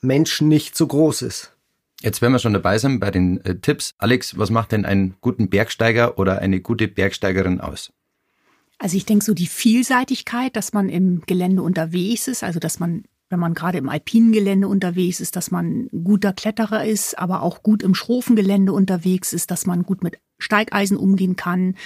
[0.00, 1.52] Menschen nicht so groß ist.
[2.00, 5.16] Jetzt, wenn wir schon dabei sind bei den äh, Tipps, Alex, was macht denn einen
[5.20, 7.92] guten Bergsteiger oder eine gute Bergsteigerin aus?
[8.78, 13.04] Also ich denke so die Vielseitigkeit, dass man im Gelände unterwegs ist, also dass man
[13.32, 17.62] wenn man gerade im alpinen Gelände unterwegs ist, dass man guter Kletterer ist, aber auch
[17.62, 21.76] gut im Schrofengelände unterwegs ist, dass man gut mit Steigeisen umgehen kann.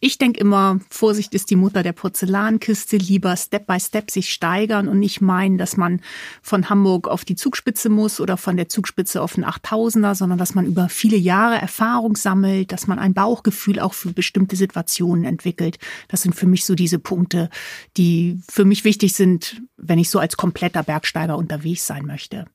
[0.00, 4.88] Ich denke immer, Vorsicht ist die Mutter der Porzellankiste, lieber Step by Step sich steigern
[4.88, 6.00] und nicht meinen, dass man
[6.42, 10.54] von Hamburg auf die Zugspitze muss oder von der Zugspitze auf den 8000er, sondern dass
[10.54, 15.78] man über viele Jahre Erfahrung sammelt, dass man ein Bauchgefühl auch für bestimmte Situationen entwickelt.
[16.08, 17.50] Das sind für mich so diese Punkte,
[17.96, 22.46] die für mich wichtig sind, wenn ich so als kompletter Bergsteiger unterwegs sein möchte.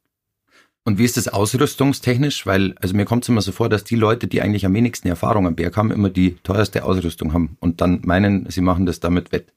[0.88, 2.46] Und wie ist das ausrüstungstechnisch?
[2.46, 5.08] Weil, also mir kommt es immer so vor, dass die Leute, die eigentlich am wenigsten
[5.08, 9.00] Erfahrung am Berg haben, immer die teuerste Ausrüstung haben und dann meinen, sie machen das
[9.00, 9.52] damit wett.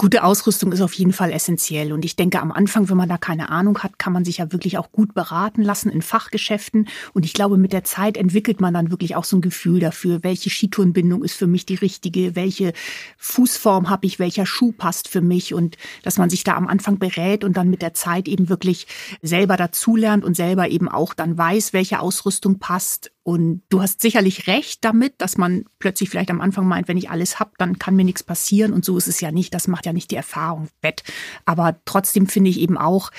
[0.00, 1.92] Gute Ausrüstung ist auf jeden Fall essentiell.
[1.92, 4.50] Und ich denke, am Anfang, wenn man da keine Ahnung hat, kann man sich ja
[4.50, 6.88] wirklich auch gut beraten lassen in Fachgeschäften.
[7.12, 10.22] Und ich glaube, mit der Zeit entwickelt man dann wirklich auch so ein Gefühl dafür,
[10.22, 12.72] welche Skitourenbindung ist für mich die richtige, welche
[13.18, 15.52] Fußform habe ich, welcher Schuh passt für mich.
[15.52, 18.86] Und dass man sich da am Anfang berät und dann mit der Zeit eben wirklich
[19.20, 24.48] selber dazulernt und selber eben auch dann weiß, welche Ausrüstung passt und du hast sicherlich
[24.48, 27.94] recht damit, dass man plötzlich vielleicht am Anfang meint, wenn ich alles habe, dann kann
[27.94, 28.72] mir nichts passieren.
[28.72, 29.54] Und so ist es ja nicht.
[29.54, 31.04] Das macht ja nicht die Erfahrung wett.
[31.44, 33.12] Aber trotzdem finde ich eben auch,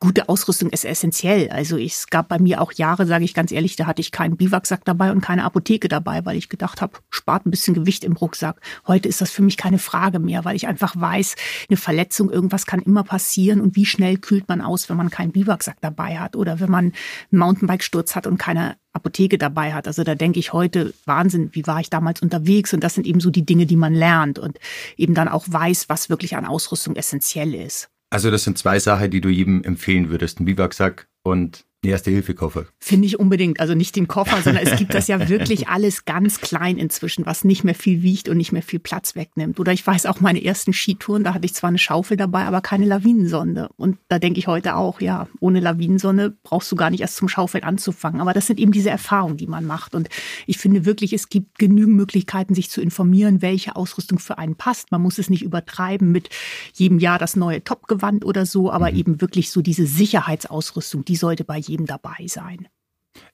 [0.00, 1.50] gute Ausrüstung ist essentiell.
[1.50, 4.38] Also es gab bei mir auch Jahre, sage ich ganz ehrlich, da hatte ich keinen
[4.38, 8.14] Biwaksack dabei und keine Apotheke dabei, weil ich gedacht habe, spart ein bisschen Gewicht im
[8.14, 8.60] Rucksack.
[8.86, 11.36] Heute ist das für mich keine Frage mehr, weil ich einfach weiß,
[11.68, 15.32] eine Verletzung, irgendwas kann immer passieren und wie schnell kühlt man aus, wenn man keinen
[15.32, 19.86] Biwaksack dabei hat oder wenn man einen Mountainbike-Sturz hat und keine Apotheke dabei hat.
[19.86, 22.72] Also da denke ich heute, Wahnsinn, wie war ich damals unterwegs?
[22.72, 24.58] Und das sind eben so die Dinge, die man lernt und
[24.96, 27.90] eben dann auch weiß, was wirklich an Ausrüstung essentiell ist.
[28.10, 30.40] Also das sind zwei Sachen, die du jedem empfehlen würdest.
[30.40, 32.66] Ein Biwaksack und Erste-Hilfe-Koffer.
[32.78, 33.58] Finde ich unbedingt.
[33.58, 37.42] Also nicht den Koffer, sondern es gibt das ja wirklich alles ganz klein inzwischen, was
[37.42, 39.58] nicht mehr viel wiegt und nicht mehr viel Platz wegnimmt.
[39.58, 42.60] Oder ich weiß auch meine ersten Skitouren, da hatte ich zwar eine Schaufel dabei, aber
[42.60, 43.70] keine Lawinensonde.
[43.76, 47.28] Und da denke ich heute auch, ja, ohne Lawinensonde brauchst du gar nicht erst zum
[47.28, 48.20] Schaufeln anzufangen.
[48.20, 49.94] Aber das sind eben diese Erfahrungen, die man macht.
[49.94, 50.10] Und
[50.46, 54.92] ich finde wirklich, es gibt genügend Möglichkeiten, sich zu informieren, welche Ausrüstung für einen passt.
[54.92, 56.28] Man muss es nicht übertreiben mit
[56.74, 58.98] jedem Jahr das neue Topgewand oder so, aber mhm.
[58.98, 62.68] eben wirklich so diese Sicherheitsausrüstung, die sollte bei jedem dabei sein.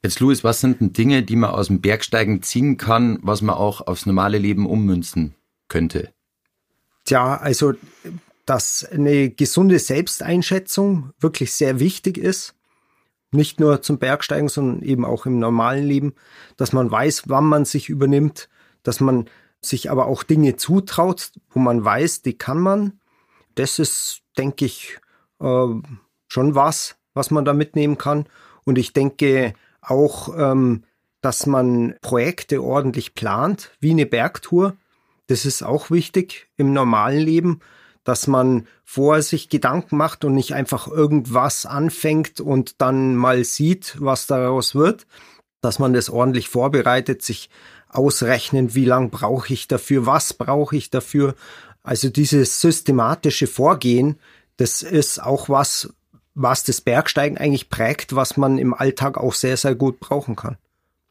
[0.03, 3.57] Jetzt, Louis, was sind denn Dinge, die man aus dem Bergsteigen ziehen kann, was man
[3.57, 5.35] auch aufs normale Leben ummünzen
[5.69, 6.13] könnte?
[7.05, 7.75] Tja, also,
[8.47, 12.55] dass eine gesunde Selbsteinschätzung wirklich sehr wichtig ist.
[13.33, 16.15] Nicht nur zum Bergsteigen, sondern eben auch im normalen Leben,
[16.57, 18.49] dass man weiß, wann man sich übernimmt,
[18.83, 19.29] dass man
[19.61, 23.01] sich aber auch Dinge zutraut, wo man weiß, die kann man.
[23.57, 24.99] Das ist, denke ich,
[25.41, 25.67] äh,
[26.29, 28.27] schon was, was man da mitnehmen kann.
[28.65, 30.85] Und ich denke auch, ähm,
[31.23, 34.77] dass man Projekte ordentlich plant, wie eine Bergtour.
[35.27, 37.61] Das ist auch wichtig im normalen Leben,
[38.05, 43.97] dass man vor sich Gedanken macht und nicht einfach irgendwas anfängt und dann mal sieht,
[43.99, 45.07] was daraus wird,
[45.61, 47.51] dass man das ordentlich vorbereitet, sich
[47.89, 51.35] ausrechnen, wie lang brauche ich dafür, was brauche ich dafür.
[51.83, 54.21] Also dieses systematische Vorgehen,
[54.57, 55.93] das ist auch was,
[56.37, 60.59] was das Bergsteigen eigentlich prägt, was man im Alltag auch sehr, sehr gut brauchen kann.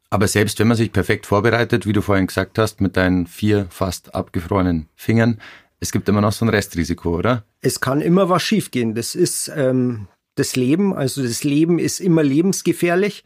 [0.08, 3.66] Aber selbst wenn man sich perfekt vorbereitet, wie du vorhin gesagt hast, mit deinen vier
[3.68, 5.40] fast abgefrorenen Fingern,
[5.80, 7.44] es gibt immer noch so ein Restrisiko, oder?
[7.60, 8.94] Es kann immer was schiefgehen.
[8.94, 10.94] Das ist ähm, das Leben.
[10.94, 13.24] Also das Leben ist immer lebensgefährlich,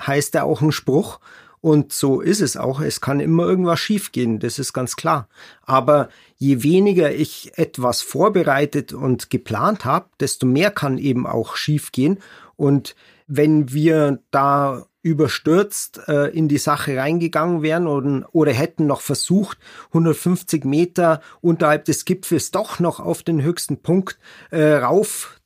[0.00, 1.20] heißt ja auch ein Spruch.
[1.62, 2.80] Und so ist es auch.
[2.80, 5.28] Es kann immer irgendwas schiefgehen, das ist ganz klar.
[5.62, 12.18] Aber je weniger ich etwas vorbereitet und geplant habe, desto mehr kann eben auch schiefgehen.
[12.56, 12.96] Und
[13.28, 19.58] wenn wir da überstürzt äh, in die Sache reingegangen wären oder, oder hätten noch versucht,
[19.88, 24.18] 150 Meter unterhalb des Gipfels doch noch auf den höchsten Punkt
[24.50, 24.74] äh,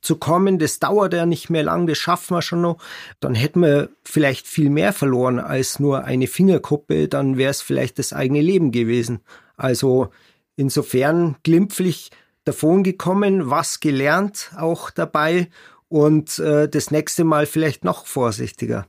[0.07, 0.59] raufzukommen.
[0.59, 2.77] Das dauert ja nicht mehr lang, das schaffen wir schon noch.
[3.19, 7.99] Dann hätten wir vielleicht viel mehr verloren als nur eine Fingerkuppe, dann wäre es vielleicht
[7.99, 9.19] das eigene Leben gewesen.
[9.55, 10.09] Also
[10.55, 12.11] insofern glimpflich
[12.43, 15.49] davon gekommen, was gelernt auch dabei
[15.89, 18.87] und äh, das nächste Mal vielleicht noch vorsichtiger.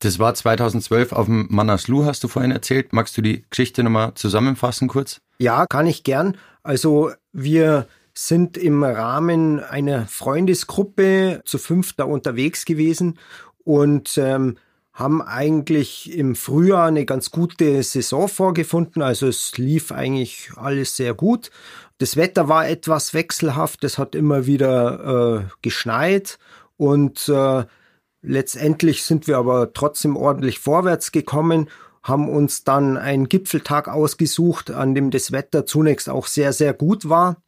[0.00, 2.92] Das war 2012 auf dem Manaslu, hast du vorhin erzählt.
[2.92, 5.20] Magst du die Geschichte nochmal zusammenfassen kurz?
[5.38, 6.36] Ja, kann ich gern.
[6.64, 13.18] Also wir sind im Rahmen einer Freundesgruppe zu fünf da unterwegs gewesen
[13.64, 14.56] und ähm,
[14.92, 19.00] haben eigentlich im Frühjahr eine ganz gute Saison vorgefunden.
[19.00, 21.50] Also es lief eigentlich alles sehr gut.
[21.98, 23.84] Das Wetter war etwas wechselhaft.
[23.84, 26.38] Es hat immer wieder äh, geschneit
[26.76, 27.64] und äh,
[28.22, 31.68] Letztendlich sind wir aber trotzdem ordentlich vorwärts gekommen,
[32.04, 37.08] haben uns dann einen Gipfeltag ausgesucht, an dem das Wetter zunächst auch sehr, sehr gut
[37.08, 37.42] war,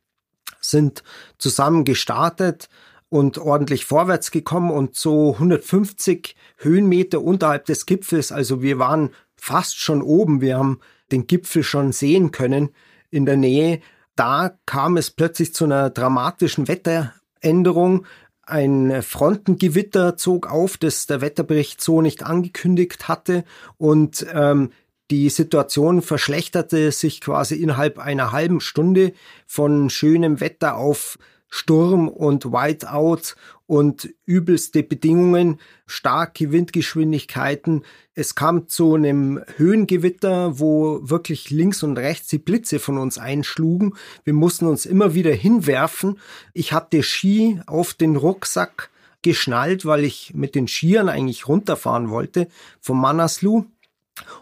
[0.61, 1.03] sind
[1.39, 2.69] zusammen gestartet
[3.09, 9.79] und ordentlich vorwärts gekommen und so 150 Höhenmeter unterhalb des Gipfels, also wir waren fast
[9.79, 10.81] schon oben, wir haben
[11.13, 12.71] den Gipfel schon sehen können
[13.11, 13.81] in der Nähe.
[14.17, 18.07] Da kam es plötzlich zu einer dramatischen Wetteränderung.
[18.47, 23.45] Ein Frontengewitter zog auf, das der Wetterbericht so nicht angekündigt hatte
[23.79, 24.71] und ähm,
[25.11, 29.13] die Situation verschlechterte sich quasi innerhalb einer halben Stunde
[29.47, 31.19] von schönem Wetter auf
[31.51, 33.37] Sturm und Whiteout
[33.67, 37.85] und übelste Bedingungen, starke Windgeschwindigkeiten.
[38.15, 43.95] Es kam zu einem Höhengewitter, wo wirklich links und rechts die Blitze von uns einschlugen.
[44.25, 46.19] Wir mussten uns immer wieder hinwerfen.
[46.55, 48.91] Ich hatte Ski auf den Rucksack
[49.23, 52.49] geschnallt, weil ich mit den Skiern eigentlich runterfahren wollte
[52.81, 53.67] vom Manaslu.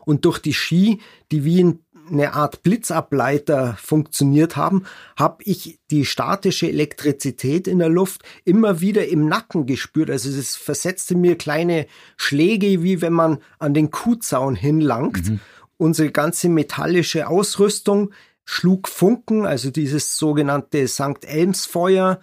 [0.05, 1.79] Und durch die Ski, die wie ein
[2.11, 4.85] eine Art Blitzableiter funktioniert haben,
[5.17, 10.11] habe ich die statische Elektrizität in der Luft immer wieder im Nacken gespürt.
[10.11, 15.31] Also es versetzte mir kleine Schläge, wie wenn man an den Kuhzaun hinlangt.
[15.31, 15.41] Mhm.
[15.77, 18.13] Unsere ganze metallische Ausrüstung
[18.45, 21.25] schlug Funken, also dieses sogenannte St.
[21.25, 22.21] Elmsfeuer.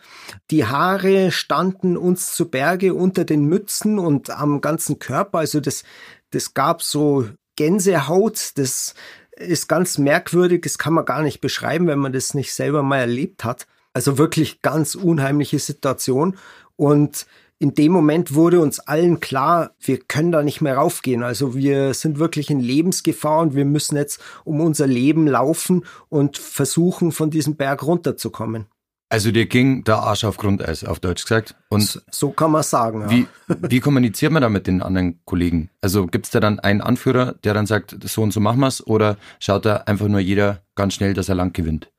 [0.51, 5.39] Die Haare standen uns zu Berge unter den Mützen und am ganzen Körper.
[5.39, 5.83] Also das,
[6.31, 7.27] das gab so
[7.59, 8.95] Gänsehaut, das
[9.35, 12.99] ist ganz merkwürdig, das kann man gar nicht beschreiben, wenn man das nicht selber mal
[12.99, 13.67] erlebt hat.
[13.91, 16.37] Also wirklich ganz unheimliche Situation.
[16.77, 17.25] Und
[17.57, 21.21] in dem Moment wurde uns allen klar, wir können da nicht mehr raufgehen.
[21.21, 26.37] Also wir sind wirklich in Lebensgefahr und wir müssen jetzt um unser Leben laufen und
[26.37, 28.67] versuchen, von diesem Berg runterzukommen.
[29.11, 31.55] Also dir ging der Arsch auf Grundeis, auf Deutsch gesagt.
[31.69, 33.01] Und so kann man sagen.
[33.01, 33.09] Ja.
[33.09, 35.71] Wie, wie kommuniziert man da mit den anderen Kollegen?
[35.81, 38.85] Also gibt es da dann einen Anführer, der dann sagt, so und so machen wir's,
[38.85, 41.91] oder schaut da einfach nur jeder ganz schnell, dass er lang gewinnt?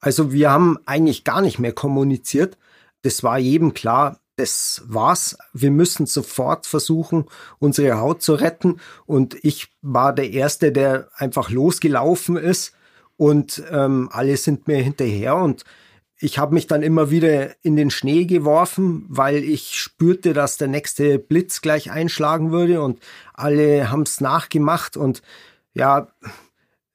[0.00, 2.58] Also wir haben eigentlich gar nicht mehr kommuniziert.
[3.02, 5.38] Das war jedem klar, das war's.
[5.52, 7.26] Wir müssen sofort versuchen,
[7.60, 8.80] unsere Haut zu retten.
[9.06, 12.72] Und ich war der Erste, der einfach losgelaufen ist.
[13.16, 15.64] Und ähm, alle sind mir hinterher und
[16.18, 20.68] ich habe mich dann immer wieder in den Schnee geworfen, weil ich spürte, dass der
[20.68, 23.00] nächste Blitz gleich einschlagen würde und
[23.34, 25.22] alle haben es nachgemacht und
[25.74, 26.08] ja,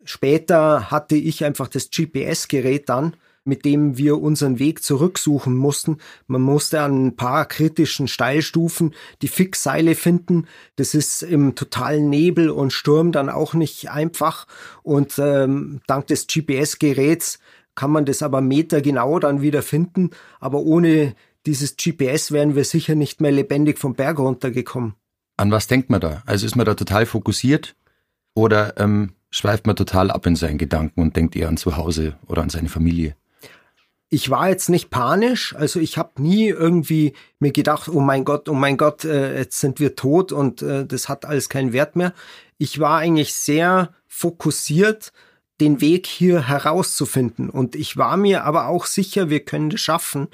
[0.03, 5.97] später hatte ich einfach das GPS-Gerät dann, mit dem wir unseren Weg zurücksuchen mussten.
[6.25, 10.47] Man musste an ein paar kritischen Steilstufen die Fixseile finden.
[10.75, 14.47] Das ist im totalen Nebel und Sturm dann auch nicht einfach.
[14.83, 17.39] Und ähm, dank des GPS-Geräts
[17.75, 20.11] kann man das aber metergenau dann wieder finden.
[20.39, 24.95] Aber ohne dieses GPS wären wir sicher nicht mehr lebendig vom Berg runtergekommen.
[25.37, 26.21] An was denkt man da?
[26.25, 27.75] Also ist man da total fokussiert
[28.35, 32.17] oder ähm, schweift man total ab in seinen Gedanken und denkt eher an zu Hause
[32.27, 33.15] oder an seine Familie?
[34.09, 38.49] Ich war jetzt nicht panisch, also ich habe nie irgendwie mir gedacht, oh mein Gott,
[38.49, 41.95] oh mein Gott, äh, jetzt sind wir tot und äh, das hat alles keinen Wert
[41.95, 42.13] mehr.
[42.57, 45.13] Ich war eigentlich sehr fokussiert
[45.61, 47.49] den Weg hier herauszufinden.
[47.49, 50.27] Und ich war mir aber auch sicher, wir können das schaffen.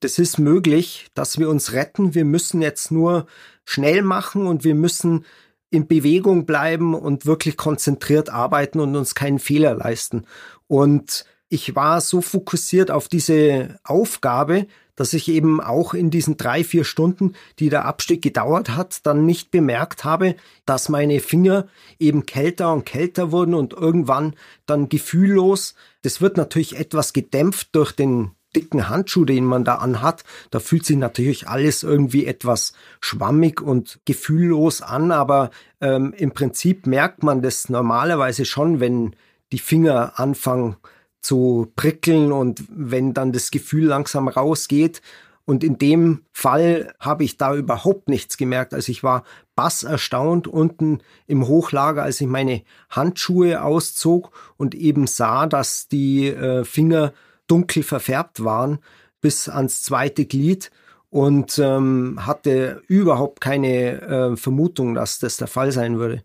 [0.00, 2.14] Das ist möglich, dass wir uns retten.
[2.14, 3.26] Wir müssen jetzt nur
[3.64, 5.26] schnell machen und wir müssen
[5.68, 10.24] in Bewegung bleiben und wirklich konzentriert arbeiten und uns keinen Fehler leisten.
[10.66, 14.66] Und ich war so fokussiert auf diese Aufgabe,
[15.00, 19.24] dass ich eben auch in diesen drei, vier Stunden, die der Abstieg gedauert hat, dann
[19.24, 20.36] nicht bemerkt habe,
[20.66, 24.34] dass meine Finger eben kälter und kälter wurden und irgendwann
[24.66, 25.74] dann gefühllos.
[26.02, 30.22] Das wird natürlich etwas gedämpft durch den dicken Handschuh, den man da anhat.
[30.50, 36.86] Da fühlt sich natürlich alles irgendwie etwas schwammig und gefühllos an, aber ähm, im Prinzip
[36.86, 39.16] merkt man das normalerweise schon, wenn
[39.50, 40.76] die Finger anfangen
[41.20, 45.02] zu prickeln und wenn dann das Gefühl langsam rausgeht.
[45.44, 48.72] Und in dem Fall habe ich da überhaupt nichts gemerkt.
[48.72, 49.24] Also ich war
[49.56, 56.28] bass erstaunt unten im Hochlager, als ich meine Handschuhe auszog und eben sah, dass die
[56.28, 57.12] äh, Finger
[57.46, 58.78] dunkel verfärbt waren
[59.20, 60.70] bis ans zweite Glied
[61.10, 66.22] und ähm, hatte überhaupt keine äh, Vermutung, dass das der Fall sein würde.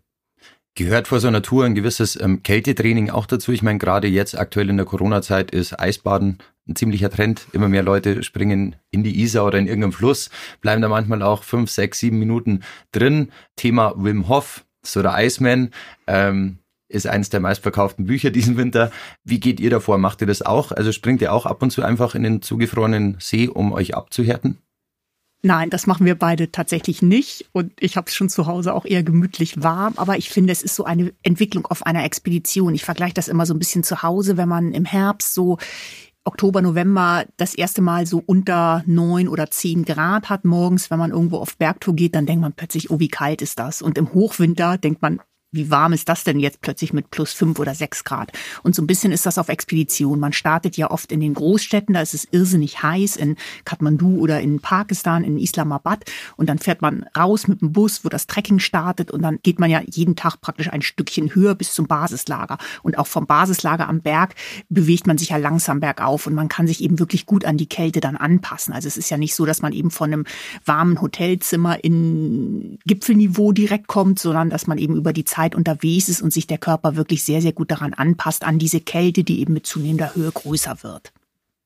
[0.76, 3.50] Gehört vor so einer Tour ein gewisses ähm, Kältetraining auch dazu?
[3.50, 6.36] Ich meine, gerade jetzt aktuell in der Corona-Zeit ist Eisbaden
[6.68, 7.46] ein ziemlicher Trend.
[7.52, 10.28] Immer mehr Leute springen in die Isar oder in irgendeinem Fluss,
[10.60, 12.60] bleiben da manchmal auch fünf, sechs, sieben Minuten
[12.92, 13.32] drin.
[13.56, 15.70] Thema Wim Hof, so der Iceman,
[16.06, 16.58] ähm,
[16.88, 18.90] ist eines der meistverkauften Bücher diesen Winter.
[19.24, 19.96] Wie geht ihr davor?
[19.96, 20.72] Macht ihr das auch?
[20.72, 24.58] Also springt ihr auch ab und zu einfach in den zugefrorenen See, um euch abzuhärten?
[25.42, 27.48] Nein, das machen wir beide tatsächlich nicht.
[27.52, 29.94] Und ich habe es schon zu Hause auch eher gemütlich warm.
[29.96, 32.74] Aber ich finde, es ist so eine Entwicklung auf einer Expedition.
[32.74, 35.58] Ich vergleiche das immer so ein bisschen zu Hause, wenn man im Herbst so
[36.24, 41.12] Oktober, November das erste Mal so unter neun oder zehn Grad hat morgens, wenn man
[41.12, 43.80] irgendwo auf Bergtour geht, dann denkt man plötzlich, oh, wie kalt ist das?
[43.80, 45.20] Und im Hochwinter denkt man,
[45.56, 48.30] wie warm ist das denn jetzt plötzlich mit plus fünf oder sechs Grad?
[48.62, 50.20] Und so ein bisschen ist das auf Expedition.
[50.20, 54.40] Man startet ja oft in den Großstädten, da ist es irrsinnig heiß, in Kathmandu oder
[54.40, 56.04] in Pakistan, in Islamabad.
[56.36, 59.10] Und dann fährt man raus mit dem Bus, wo das Trekking startet.
[59.10, 62.58] Und dann geht man ja jeden Tag praktisch ein Stückchen höher bis zum Basislager.
[62.82, 64.34] Und auch vom Basislager am Berg
[64.68, 66.26] bewegt man sich ja langsam bergauf.
[66.26, 68.74] Und man kann sich eben wirklich gut an die Kälte dann anpassen.
[68.74, 70.24] Also es ist ja nicht so, dass man eben von einem
[70.64, 76.08] warmen Hotelzimmer in Gipfelniveau direkt kommt, sondern dass man eben über die Zeit Zeit unterwegs
[76.08, 79.40] ist und sich der Körper wirklich sehr, sehr gut daran anpasst, an diese Kälte, die
[79.40, 81.12] eben mit zunehmender Höhe größer wird.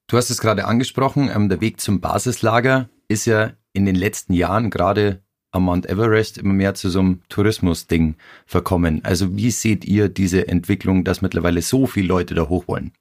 [0.07, 4.33] Du hast es gerade angesprochen, ähm, der Weg zum Basislager ist ja in den letzten
[4.35, 8.17] Jahren gerade am Mount Everest immer mehr zu so einem Tourismus-Ding
[8.47, 9.05] verkommen.
[9.05, 12.93] Also wie seht ihr diese Entwicklung, dass mittlerweile so viele Leute da hoch wollen?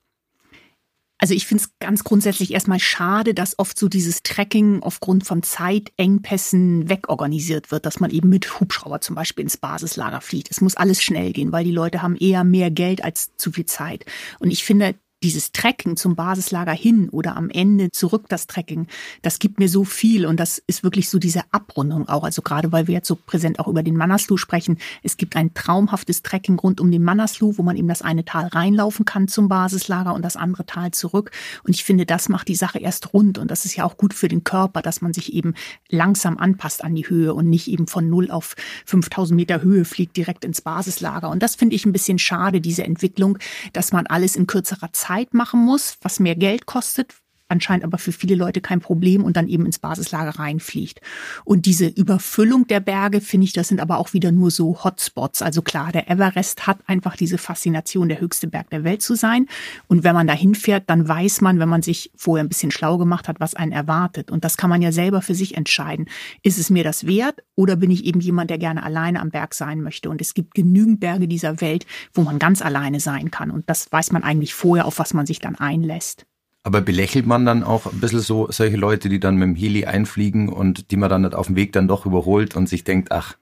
[1.20, 5.44] Also ich finde es ganz grundsätzlich erstmal schade, dass oft so dieses Trekking aufgrund von
[5.44, 10.50] Zeitengpässen wegorganisiert wird, dass man eben mit Hubschrauber zum Beispiel ins Basislager fliegt.
[10.50, 13.66] Es muss alles schnell gehen, weil die Leute haben eher mehr Geld als zu viel
[13.66, 14.06] Zeit.
[14.40, 18.88] Und ich finde, dieses Trecken zum Basislager hin oder am Ende zurück das Trecken,
[19.22, 22.24] das gibt mir so viel und das ist wirklich so diese Abrundung auch.
[22.24, 24.78] Also gerade weil wir jetzt so präsent auch über den Manaslu sprechen.
[25.04, 28.48] Es gibt ein traumhaftes Trecken rund um den Manaslu, wo man eben das eine Tal
[28.48, 31.32] reinlaufen kann zum Basislager und das andere Tal zurück.
[31.64, 34.14] Und ich finde, das macht die Sache erst rund und das ist ja auch gut
[34.14, 35.54] für den Körper, dass man sich eben
[35.90, 38.56] langsam anpasst an die Höhe und nicht eben von null auf
[38.86, 41.30] 5000 Meter Höhe fliegt direkt ins Basislager.
[41.30, 43.38] Und das finde ich ein bisschen schade, diese Entwicklung,
[43.74, 47.16] dass man alles in kürzerer Zeit Zeit machen muss, was mehr Geld kostet,
[47.50, 51.02] anscheinend aber für viele Leute kein Problem und dann eben ins Basislager reinfliegt.
[51.44, 55.42] Und diese Überfüllung der Berge, finde ich, das sind aber auch wieder nur so Hotspots.
[55.42, 59.48] Also klar, der Everest hat einfach diese Faszination, der höchste Berg der Welt zu sein.
[59.88, 62.98] Und wenn man da hinfährt, dann weiß man, wenn man sich vorher ein bisschen schlau
[62.98, 64.32] gemacht hat, was einen erwartet.
[64.32, 66.08] Und das kann man ja selber für sich entscheiden.
[66.44, 69.54] Ist es mir das wert oder bin ich eben jemand, der gerne alleine am Berg
[69.54, 70.10] sein möchte?
[70.10, 73.52] Und es gibt genügend Berge dieser Welt, wo man ganz alleine sein kann.
[73.52, 76.26] Und das weiß man eigentlich vorher, auf was man sich dann einlässt.
[76.64, 79.86] Aber belächelt man dann auch ein bisschen so solche Leute, die dann mit dem Heli
[79.86, 83.38] einfliegen und die man dann auf dem Weg dann doch überholt und sich denkt, ach,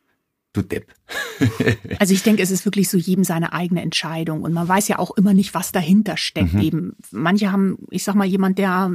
[0.53, 0.93] du Depp.
[1.99, 4.99] also ich denke, es ist wirklich so jedem seine eigene Entscheidung und man weiß ja
[4.99, 6.53] auch immer nicht, was dahinter steckt.
[6.53, 6.62] Mhm.
[6.62, 8.91] Eben manche haben, ich sag mal, jemand, der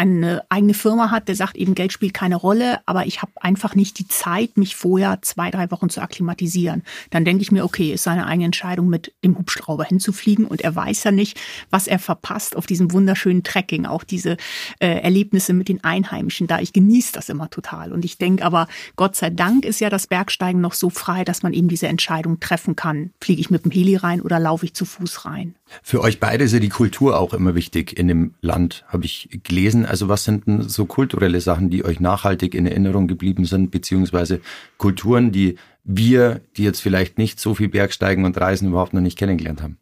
[0.00, 3.74] eine eigene Firma hat, der sagt eben, Geld spielt keine Rolle, aber ich habe einfach
[3.74, 6.84] nicht die Zeit, mich vorher zwei, drei Wochen zu akklimatisieren.
[7.10, 10.74] Dann denke ich mir, okay, ist seine eigene Entscheidung, mit dem Hubschrauber hinzufliegen und er
[10.74, 14.38] weiß ja nicht, was er verpasst auf diesem wunderschönen Trekking, auch diese
[14.78, 16.60] äh, Erlebnisse mit den Einheimischen da.
[16.60, 20.06] Ich genieße das immer total und ich denke aber, Gott sei Dank ist ja das
[20.06, 23.10] Bergsteigen noch so frei, dass man eben diese Entscheidung treffen kann.
[23.20, 25.56] Fliege ich mit dem Heli rein oder laufe ich zu Fuß rein?
[25.82, 29.40] Für euch beide ist ja die Kultur auch immer wichtig in dem Land, habe ich
[29.44, 29.86] gelesen.
[29.86, 34.40] Also was sind denn so kulturelle Sachen, die euch nachhaltig in Erinnerung geblieben sind, beziehungsweise
[34.78, 39.18] Kulturen, die wir, die jetzt vielleicht nicht so viel Bergsteigen und Reisen überhaupt noch nicht
[39.18, 39.78] kennengelernt haben?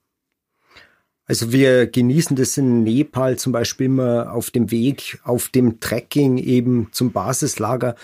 [1.27, 6.39] Also wir genießen das in Nepal zum Beispiel immer auf dem Weg, auf dem Trekking
[6.39, 7.97] eben zum Basislager,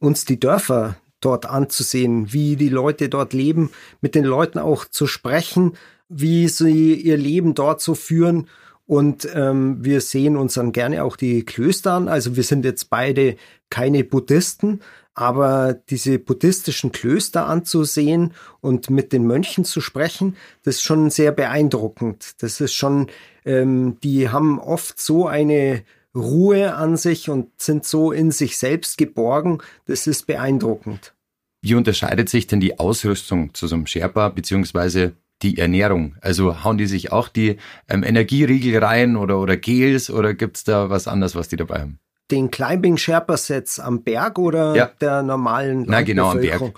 [0.00, 5.06] uns die Dörfer dort anzusehen, wie die Leute dort leben, mit den Leuten auch zu
[5.06, 5.74] sprechen,
[6.12, 8.46] wie sie ihr Leben dort so führen
[8.86, 12.08] Und ähm, wir sehen uns dann gerne auch die Klöster an.
[12.08, 13.36] Also wir sind jetzt beide
[13.70, 14.80] keine Buddhisten,
[15.14, 21.32] aber diese buddhistischen Klöster anzusehen und mit den Mönchen zu sprechen, das ist schon sehr
[21.32, 22.42] beeindruckend.
[22.42, 23.06] Das ist schon,
[23.44, 25.84] ähm, die haben oft so eine
[26.14, 29.58] Ruhe an sich und sind so in sich selbst geborgen.
[29.86, 31.14] Das ist beeindruckend.
[31.62, 35.12] Wie unterscheidet sich denn die Ausrüstung zu so einem Sherpa beziehungsweise
[35.42, 36.16] die Ernährung?
[36.20, 37.56] Also hauen die sich auch die
[37.88, 41.98] ähm, Energieriegel rein oder, oder Gels oder gibt's da was anderes, was die dabei haben?
[42.30, 44.90] Den Climbing Sherpa Sets am Berg oder ja.
[45.00, 46.72] der normalen Na genau, am Berg.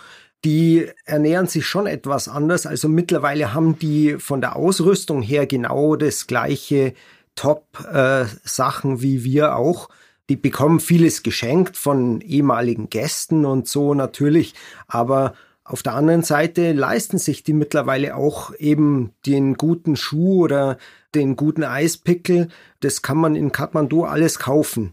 [0.45, 2.67] Die ernähren sich schon etwas anders.
[2.67, 6.93] Also mittlerweile haben die von der Ausrüstung her genau das gleiche
[7.35, 9.89] Top-Sachen äh, wie wir auch.
[10.29, 14.55] Die bekommen vieles geschenkt von ehemaligen Gästen und so natürlich,
[14.87, 15.35] aber
[15.65, 20.77] auf der anderen Seite leisten sich die mittlerweile auch eben den guten Schuh oder
[21.15, 22.49] den guten Eispickel.
[22.81, 24.93] Das kann man in Kathmandu alles kaufen,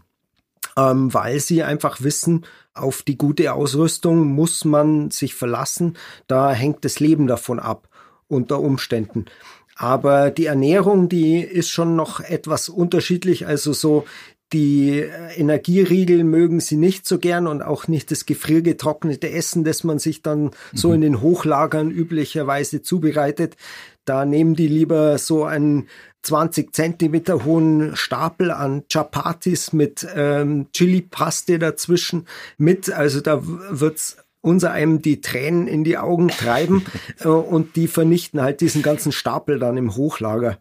[0.78, 5.98] ähm, weil sie einfach wissen, auf die gute Ausrüstung muss man sich verlassen.
[6.26, 7.88] Da hängt das Leben davon ab
[8.26, 9.26] unter Umständen.
[9.76, 13.46] Aber die Ernährung, die ist schon noch etwas unterschiedlich.
[13.46, 14.04] Also so
[14.52, 15.04] die
[15.36, 20.22] Energieriegel mögen sie nicht so gern und auch nicht das gefriergetrocknete Essen, das man sich
[20.22, 20.94] dann so mhm.
[20.94, 23.56] in den Hochlagern üblicherweise zubereitet.
[24.04, 25.88] Da nehmen die lieber so einen
[26.22, 32.26] 20 Zentimeter hohen Stapel an Chapatis mit ähm, Chili-Paste dazwischen
[32.58, 32.92] mit.
[32.92, 36.84] Also da wird's unser einem die Tränen in die Augen treiben
[37.20, 40.58] äh, und die vernichten halt diesen ganzen Stapel dann im Hochlager.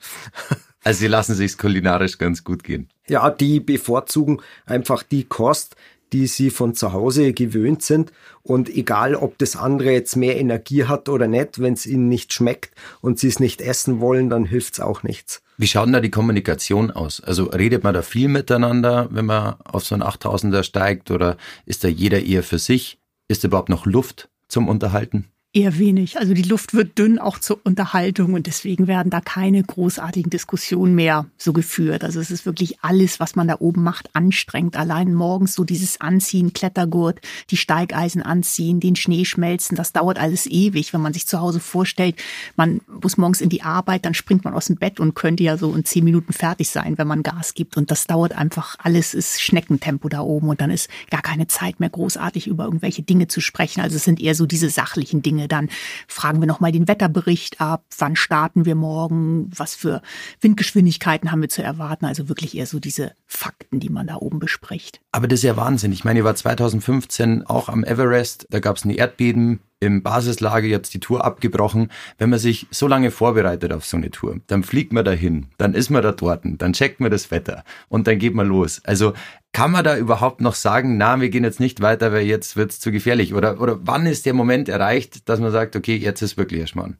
[0.83, 2.89] Also sie lassen sich kulinarisch ganz gut gehen.
[3.07, 5.75] Ja, die bevorzugen einfach die Kost,
[6.13, 8.11] die sie von zu Hause gewöhnt sind.
[8.43, 12.33] Und egal, ob das andere jetzt mehr Energie hat oder nicht, wenn es ihnen nicht
[12.33, 15.41] schmeckt und sie es nicht essen wollen, dann hilft es auch nichts.
[15.57, 17.21] Wie schaut denn da die Kommunikation aus?
[17.21, 21.83] Also redet man da viel miteinander, wenn man auf so einen 8000er steigt oder ist
[21.83, 22.97] da jeder eher für sich?
[23.27, 25.27] Ist überhaupt noch Luft zum Unterhalten?
[25.53, 26.17] Eher wenig.
[26.17, 30.95] Also die Luft wird dünn auch zur Unterhaltung und deswegen werden da keine großartigen Diskussionen
[30.95, 32.05] mehr so geführt.
[32.05, 34.77] Also es ist wirklich alles, was man da oben macht, anstrengend.
[34.77, 40.45] Allein morgens so dieses Anziehen, Klettergurt, die Steigeisen anziehen, den Schnee schmelzen, das dauert alles
[40.45, 40.93] ewig.
[40.93, 42.15] Wenn man sich zu Hause vorstellt,
[42.55, 45.57] man muss morgens in die Arbeit, dann springt man aus dem Bett und könnte ja
[45.57, 47.75] so in zehn Minuten fertig sein, wenn man Gas gibt.
[47.75, 51.81] Und das dauert einfach, alles ist Schneckentempo da oben und dann ist gar keine Zeit
[51.81, 53.81] mehr großartig über irgendwelche Dinge zu sprechen.
[53.81, 55.47] Also es sind eher so diese sachlichen Dinge Dinge.
[55.47, 55.69] Dann
[56.07, 60.01] fragen wir nochmal den Wetterbericht ab, wann starten wir morgen, was für
[60.39, 62.05] Windgeschwindigkeiten haben wir zu erwarten.
[62.05, 65.01] Also wirklich eher so diese Fakten, die man da oben bespricht.
[65.11, 65.91] Aber das ist ja Wahnsinn.
[65.91, 70.67] Ich meine, ihr war 2015 auch am Everest, da gab es ein Erdbeben, im Basislager
[70.67, 71.91] jetzt die Tour abgebrochen.
[72.17, 75.73] Wenn man sich so lange vorbereitet auf so eine Tour, dann fliegt man dahin, dann
[75.73, 78.81] ist man da dort, dann checkt man das Wetter und dann geht man los.
[78.85, 79.13] Also
[79.51, 82.79] kann man da überhaupt noch sagen, na, wir gehen jetzt nicht weiter, weil jetzt wird's
[82.79, 83.33] zu gefährlich?
[83.33, 86.97] Oder, oder wann ist der Moment erreicht, dass man sagt, okay, jetzt ist wirklich erschmarrn?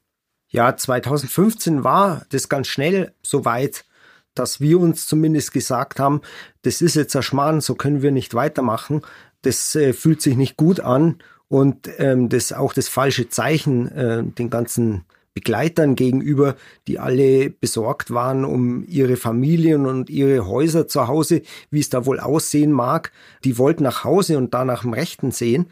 [0.49, 3.86] Ja, 2015 war das ganz schnell so weit,
[4.34, 6.21] dass wir uns zumindest gesagt haben,
[6.63, 9.01] das ist jetzt erschmarrn, so können wir nicht weitermachen.
[9.43, 11.19] Das äh, fühlt sich nicht gut an
[11.52, 16.56] und ähm, das auch das falsche Zeichen äh, den ganzen Begleitern gegenüber,
[16.88, 22.06] die alle besorgt waren um ihre Familien und ihre Häuser zu Hause, wie es da
[22.06, 23.12] wohl aussehen mag.
[23.43, 25.66] Die wollten nach Hause und da nach dem Rechten sehen.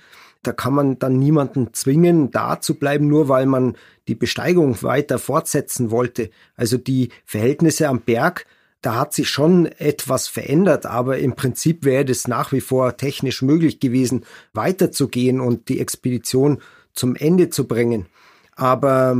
[0.43, 3.77] Da kann man dann niemanden zwingen, da zu bleiben, nur weil man
[4.09, 6.29] die Besteigung weiter fortsetzen wollte.
[6.57, 8.45] Also die Verhältnisse am Berg,
[8.81, 13.41] da hat sich schon etwas verändert, aber im Prinzip wäre es nach wie vor technisch
[13.41, 16.61] möglich gewesen, weiterzugehen und die Expedition
[16.93, 18.07] zum Ende zu bringen.
[18.55, 19.17] Aber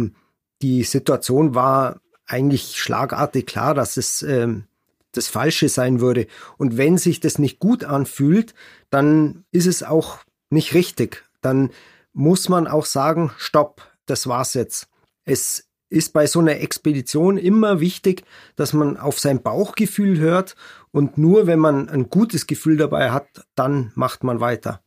[0.61, 4.65] die Situation war eigentlich schlagartig klar, dass es ähm,
[5.11, 6.27] das Falsche sein würde.
[6.57, 8.53] Und wenn sich das nicht gut anfühlt,
[8.89, 11.25] dann ist es auch nicht richtig.
[11.41, 11.71] Dann
[12.13, 14.87] muss man auch sagen, stopp, das war's jetzt.
[15.25, 18.23] Es ist bei so einer Expedition immer wichtig,
[18.55, 20.55] dass man auf sein Bauchgefühl hört
[20.91, 24.81] und nur wenn man ein gutes Gefühl dabei hat, dann macht man weiter.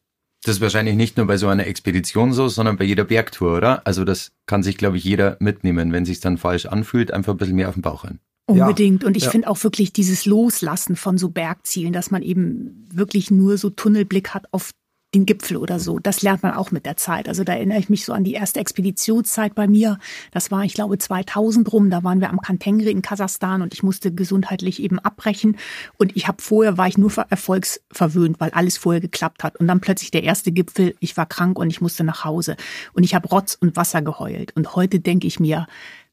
[0.45, 3.87] Das ist wahrscheinlich nicht nur bei so einer Expedition so, sondern bei jeder Bergtour, oder?
[3.87, 5.93] Also das kann sich, glaube ich, jeder mitnehmen.
[5.93, 8.19] Wenn sich dann falsch anfühlt, einfach ein bisschen mehr auf den Bauch rein.
[8.47, 9.03] Unbedingt.
[9.03, 9.31] Ja, und ich ja.
[9.31, 14.31] finde auch wirklich dieses Loslassen von so Bergzielen, dass man eben wirklich nur so Tunnelblick
[14.31, 14.73] hat auf
[15.15, 15.99] den Gipfel oder so.
[15.99, 17.29] Das lernt man auch mit der Zeit.
[17.29, 19.99] Also da erinnere ich mich so an die erste Expeditionszeit bei mir.
[20.31, 21.91] Das war, ich glaube, 2000 rum.
[21.91, 25.59] Da waren wir am Kantengri in Kasachstan und ich musste gesundheitlich eben abbrechen.
[25.99, 29.57] Und ich habe vorher, war ich nur erfolgsverwöhnt, weil alles vorher geklappt hat.
[29.57, 32.57] Und dann plötzlich der erste Gipfel, ich war krank und ich musste nach Hause.
[32.95, 34.57] Und ich habe Rotz und Wasser geheult.
[34.57, 35.67] Und heute denke ich mir,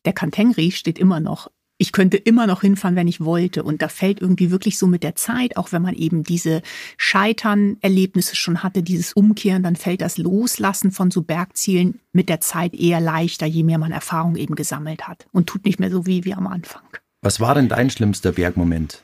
[0.05, 1.49] der Kantengri steht immer noch
[1.79, 3.63] ich könnte immer noch hinfahren, wenn ich wollte.
[3.63, 6.61] Und da fällt irgendwie wirklich so mit der Zeit, auch wenn man eben diese
[6.97, 12.75] Scheitern-Erlebnisse schon hatte, dieses Umkehren, dann fällt das Loslassen von so Bergzielen mit der Zeit
[12.75, 16.25] eher leichter, je mehr man Erfahrung eben gesammelt hat und tut nicht mehr so wie,
[16.25, 16.83] wie am Anfang.
[17.21, 19.01] Was war denn dein schlimmster Bergmoment?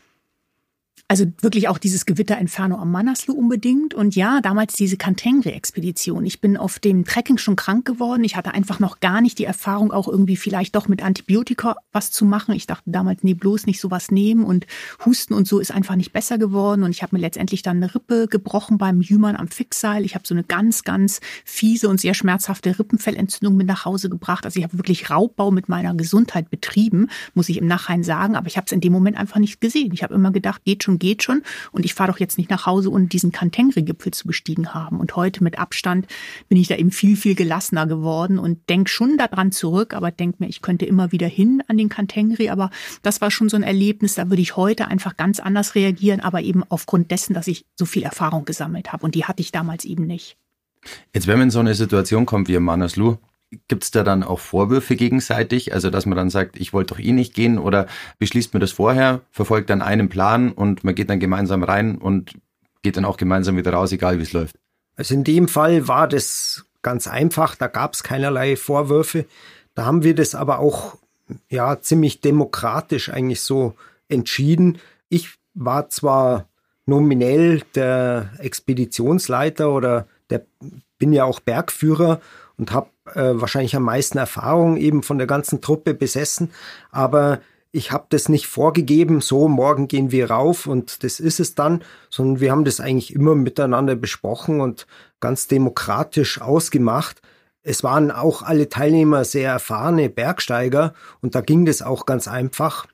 [1.08, 3.93] Also wirklich auch dieses Gewitter Inferno am Manaslu unbedingt.
[3.93, 6.26] Und ja, damals diese Kantengri-Expedition.
[6.26, 8.24] Ich bin auf dem Trekking schon krank geworden.
[8.24, 12.10] Ich hatte einfach noch gar nicht die Erfahrung, auch irgendwie vielleicht doch mit Antibiotika was
[12.10, 12.56] zu machen.
[12.56, 14.43] Ich dachte damals, nee, bloß nicht sowas nehmen.
[14.43, 14.66] Und
[15.06, 16.82] Husten und so ist einfach nicht besser geworden.
[16.82, 20.06] Und ich habe mir letztendlich dann eine Rippe gebrochen beim Jümmern am Fixseil.
[20.06, 24.43] Ich habe so eine ganz, ganz fiese und sehr schmerzhafte Rippenfellentzündung mit nach Hause gebracht.
[24.43, 28.36] Also ich habe wirklich Raubbau mit meiner Gesundheit betrieben, muss ich im Nachhinein sagen.
[28.36, 29.91] Aber ich habe es in dem Moment einfach nicht gesehen.
[29.93, 31.43] Ich habe immer gedacht, geht schon geht schon.
[31.71, 34.99] Und ich fahre doch jetzt nicht nach Hause, ohne diesen Kantengri-Gipfel zu bestiegen haben.
[34.99, 36.07] Und heute mit Abstand
[36.49, 40.39] bin ich da eben viel, viel gelassener geworden und denk schon daran zurück, aber denk
[40.39, 42.49] mir, ich könnte immer wieder hin an den Kantengri.
[42.49, 42.69] Aber
[43.01, 46.41] das war schon so ein Erlebnis, da würde ich heute einfach ganz anders reagieren, aber
[46.41, 49.05] eben aufgrund dessen, dass ich so viel Erfahrung gesammelt habe.
[49.05, 50.37] Und die hatte ich damals eben nicht.
[51.13, 53.17] Jetzt, wenn man in so eine Situation kommt wie im Manaslu,
[53.67, 55.73] Gibt es da dann auch Vorwürfe gegenseitig?
[55.73, 57.87] Also, dass man dann sagt, ich wollte doch eh nicht gehen oder
[58.19, 62.33] beschließt man das vorher, verfolgt dann einen Plan und man geht dann gemeinsam rein und
[62.81, 64.57] geht dann auch gemeinsam wieder raus, egal wie es läuft?
[64.95, 69.25] Also in dem Fall war das ganz einfach, da gab es keinerlei Vorwürfe.
[69.73, 70.97] Da haben wir das aber auch
[71.49, 73.75] ja ziemlich demokratisch eigentlich so
[74.07, 74.77] entschieden.
[75.09, 76.47] Ich war zwar
[76.85, 80.45] nominell der Expeditionsleiter oder der
[80.97, 82.21] bin ja auch Bergführer
[82.57, 86.51] und habe äh, wahrscheinlich am meisten Erfahrung eben von der ganzen Truppe besessen,
[86.91, 87.39] aber
[87.76, 91.84] ich habe das nicht vorgegeben, so morgen gehen wir rauf und das ist es dann,
[92.10, 94.88] sondern wir haben das eigentlich immer miteinander besprochen und
[95.20, 97.22] ganz demokratisch ausgemacht.
[97.64, 102.86] Es waren auch alle Teilnehmer sehr erfahrene Bergsteiger und da ging das auch ganz einfach.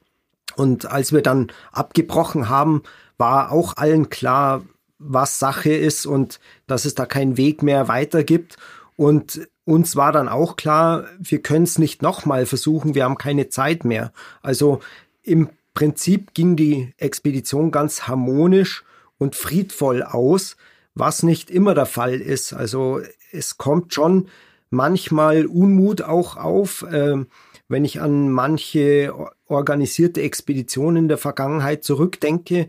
[0.55, 2.81] Und als wir dann abgebrochen haben,
[3.19, 4.63] war auch allen klar,
[4.97, 8.57] was Sache ist und dass es da keinen Weg mehr weiter gibt.
[8.95, 13.47] Und uns war dann auch klar, wir können es nicht nochmal versuchen, wir haben keine
[13.47, 14.11] Zeit mehr.
[14.41, 14.81] Also
[15.23, 18.83] im Prinzip ging die Expedition ganz harmonisch
[19.17, 20.57] und friedvoll aus,
[20.93, 22.51] was nicht immer der Fall ist.
[22.51, 22.99] Also
[23.31, 24.27] es kommt schon
[24.69, 27.23] manchmal Unmut auch auf, äh,
[27.69, 29.13] wenn ich an manche
[29.47, 32.67] organisierte Expeditionen in der Vergangenheit zurückdenke,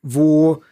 [0.00, 0.62] wo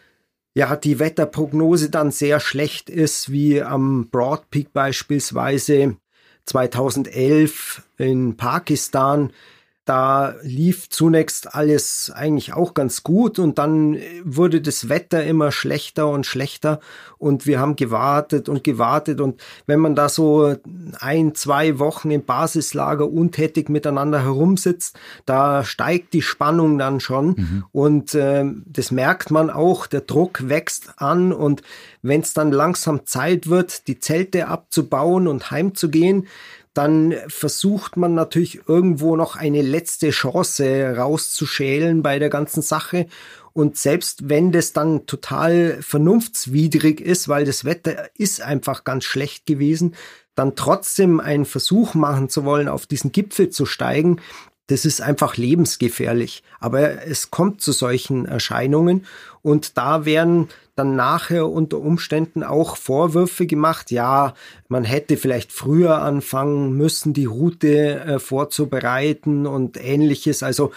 [0.55, 5.97] ja, die Wetterprognose dann sehr schlecht ist, wie am Broad Peak beispielsweise
[6.47, 9.33] 2011 in Pakistan
[9.89, 16.11] da lief zunächst alles eigentlich auch ganz gut und dann wurde das Wetter immer schlechter
[16.11, 16.81] und schlechter
[17.17, 20.57] und wir haben gewartet und gewartet und wenn man da so
[21.01, 27.65] ein, zwei Wochen im Basislager untätig miteinander herumsitzt, da steigt die Spannung dann schon mhm.
[27.73, 31.63] und äh, das merkt man auch, der Druck wächst an und
[32.03, 36.27] wenn es dann langsam Zeit wird, die Zelte abzubauen und heimzugehen,
[36.79, 43.09] dann versucht man natürlich irgendwo noch eine letzte Chance rauszuschälen bei der ganzen Sache.
[43.53, 49.45] Und selbst wenn das dann total vernunftswidrig ist, weil das Wetter ist einfach ganz schlecht
[49.45, 49.97] gewesen,
[50.37, 54.21] dann trotzdem einen Versuch machen zu wollen, auf diesen Gipfel zu steigen,
[54.69, 56.43] das ist einfach lebensgefährlich.
[56.61, 59.07] Aber es kommt zu solchen Erscheinungen
[59.43, 63.91] und da werden dann nachher unter Umständen auch Vorwürfe gemacht.
[63.91, 64.35] Ja,
[64.69, 70.43] man hätte vielleicht früher anfangen müssen, die Route äh, vorzubereiten und ähnliches.
[70.43, 70.71] Also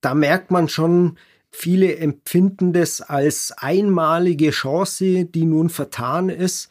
[0.00, 1.16] da merkt man schon,
[1.50, 6.68] viele empfinden das als einmalige Chance, die nun vertan ist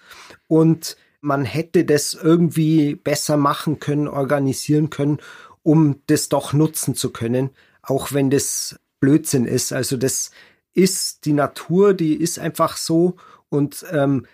[0.48, 5.20] und man hätte das irgendwie besser machen können, organisieren können
[5.68, 7.50] um das doch nutzen zu können,
[7.82, 9.74] auch wenn das Blödsinn ist.
[9.74, 10.32] Also das
[10.74, 13.18] ist die Natur, die ist einfach so
[13.50, 14.26] und ähm,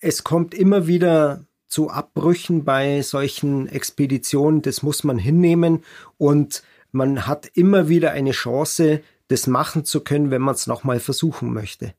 [0.00, 5.84] es kommt immer wieder zu Abbrüchen bei solchen Expeditionen, das muss man hinnehmen
[6.18, 10.98] und man hat immer wieder eine Chance, das machen zu können, wenn man es nochmal
[10.98, 11.94] versuchen möchte.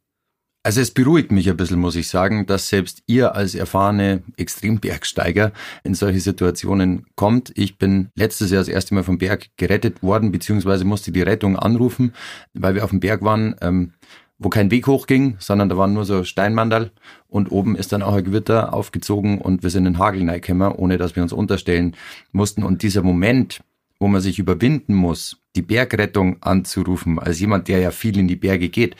[0.65, 5.51] Also es beruhigt mich ein bisschen, muss ich sagen, dass selbst ihr als erfahrene Extrembergsteiger
[5.83, 7.51] in solche Situationen kommt.
[7.55, 11.57] Ich bin letztes Jahr das erste Mal vom Berg gerettet worden, beziehungsweise musste die Rettung
[11.59, 12.13] anrufen,
[12.53, 13.91] weil wir auf dem Berg waren, ähm,
[14.39, 16.91] wo kein Weg hochging, sondern da waren nur so Steinmandal
[17.27, 20.97] und oben ist dann auch ein Gewitter aufgezogen und wir sind in Hagel reingekommen, ohne
[20.97, 21.93] dass wir uns unterstellen
[22.31, 22.63] mussten.
[22.63, 23.59] Und dieser Moment,
[23.99, 28.37] wo man sich überwinden muss, die Bergrettung anzurufen, als jemand, der ja viel in die
[28.37, 28.95] Berge geht,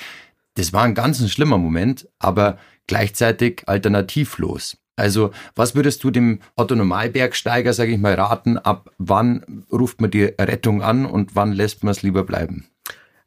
[0.55, 4.77] das war ein ganz ein schlimmer Moment, aber gleichzeitig alternativlos.
[4.95, 8.59] Also, was würdest du dem Otto Normalbergsteiger, sage ich mal, raten?
[8.59, 12.67] Ab wann ruft man die Rettung an und wann lässt man es lieber bleiben?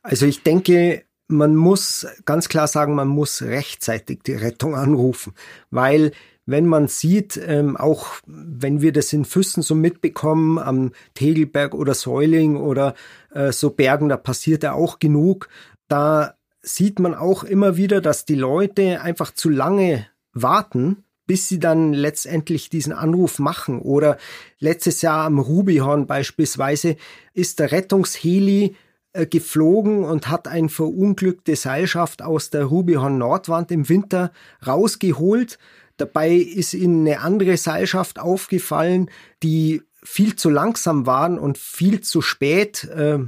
[0.03, 5.33] Also, ich denke, man muss ganz klar sagen, man muss rechtzeitig die Rettung anrufen,
[5.71, 6.13] weil
[6.49, 11.95] wenn man sieht, ähm, auch wenn wir das in Füssen so mitbekommen, am Tegelberg oder
[11.95, 12.95] Säuling oder
[13.33, 15.49] äh, so Bergen, da passiert ja auch genug,
[15.89, 16.37] da
[16.67, 21.93] sieht man auch immer wieder, dass die Leute einfach zu lange warten, bis sie dann
[21.93, 23.81] letztendlich diesen Anruf machen.
[23.81, 24.19] Oder
[24.59, 26.97] letztes Jahr am Rubihorn beispielsweise
[27.35, 28.77] ist der Rettungsheli
[29.13, 34.33] äh, geflogen und hat eine verunglückte Seilschaft aus der Rubihorn Nordwand im Winter
[34.67, 35.59] rausgeholt.
[35.97, 39.09] Dabei ist ihnen eine andere Seilschaft aufgefallen,
[39.43, 43.19] die viel zu langsam waren und viel zu spät äh,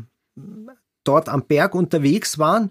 [1.04, 2.70] dort am Berg unterwegs waren.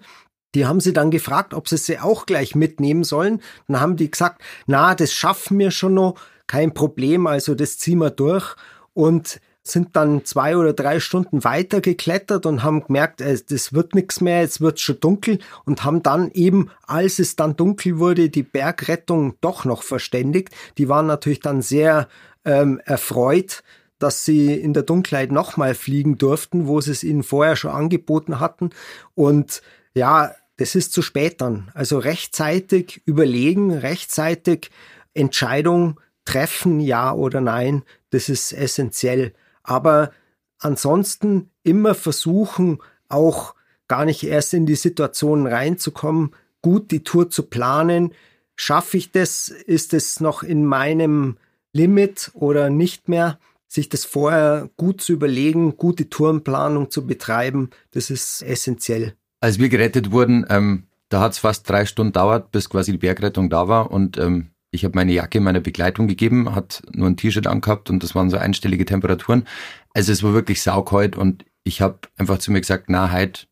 [0.55, 3.41] Die haben sie dann gefragt, ob sie sie auch gleich mitnehmen sollen.
[3.67, 6.15] Dann haben die gesagt, na, das schaffen wir schon noch,
[6.47, 8.55] kein Problem, also das ziehen wir durch.
[8.93, 13.95] Und sind dann zwei oder drei Stunden weiter geklettert und haben gemerkt, äh, das wird
[13.95, 18.29] nichts mehr, jetzt wird schon dunkel und haben dann eben, als es dann dunkel wurde,
[18.29, 20.49] die Bergrettung doch noch verständigt.
[20.77, 22.07] Die waren natürlich dann sehr
[22.45, 23.63] ähm, erfreut,
[23.99, 28.39] dass sie in der Dunkelheit nochmal fliegen durften, wo sie es ihnen vorher schon angeboten
[28.39, 28.69] hatten.
[29.15, 29.61] Und
[29.97, 31.69] ja, das ist zu spät dann.
[31.73, 34.71] Also rechtzeitig überlegen, rechtzeitig
[35.13, 39.33] Entscheidung treffen, ja oder nein, das ist essentiell.
[39.63, 40.11] Aber
[40.59, 42.79] ansonsten immer versuchen,
[43.09, 43.55] auch
[43.87, 48.13] gar nicht erst in die Situation reinzukommen, gut die Tour zu planen.
[48.55, 49.49] Schaffe ich das?
[49.49, 51.37] Ist es noch in meinem
[51.71, 53.39] Limit oder nicht mehr?
[53.67, 59.15] Sich das vorher gut zu überlegen, gute Tourenplanung zu betreiben, das ist essentiell.
[59.39, 62.97] Als wir gerettet wurden, ähm, da hat es fast drei Stunden dauert, bis quasi die
[62.97, 67.17] Bergrettung da war und ähm, ich habe meine Jacke meiner Begleitung gegeben, hat nur ein
[67.17, 69.47] T-Shirt angehabt und das waren so einstellige Temperaturen.
[69.93, 73.47] Also es war wirklich saukalt und ich habe einfach zu mir gesagt, na, halt,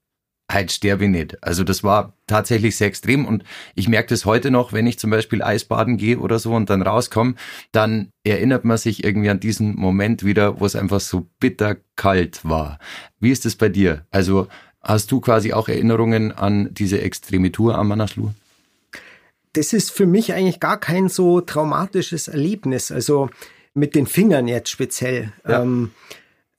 [0.51, 1.41] halt sterbe ich nicht.
[1.43, 3.43] Also das war tatsächlich sehr extrem und
[3.75, 6.81] ich merke das heute noch, wenn ich zum Beispiel Eisbaden gehe oder so und dann
[6.81, 7.35] rauskomme,
[7.71, 12.43] dann erinnert man sich irgendwie an diesen Moment wieder, wo es einfach so bitter kalt
[12.43, 12.79] war.
[13.19, 14.05] Wie ist es bei dir?
[14.11, 14.47] Also
[14.85, 18.29] Hast du quasi auch Erinnerungen an diese extreme Tour am Manaslu?
[19.53, 22.91] Das ist für mich eigentlich gar kein so traumatisches Erlebnis.
[22.91, 23.29] Also
[23.73, 25.33] mit den Fingern jetzt speziell.
[25.47, 25.63] Ja.
[25.63, 25.91] Ähm,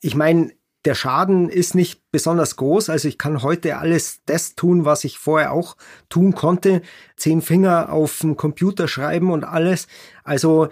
[0.01, 0.51] ich meine,
[0.85, 2.91] der Schaden ist nicht besonders groß.
[2.91, 5.77] Also ich kann heute alles das tun, was ich vorher auch
[6.09, 6.83] tun konnte.
[7.17, 9.87] Zehn Finger auf dem Computer schreiben und alles.
[10.25, 10.69] Also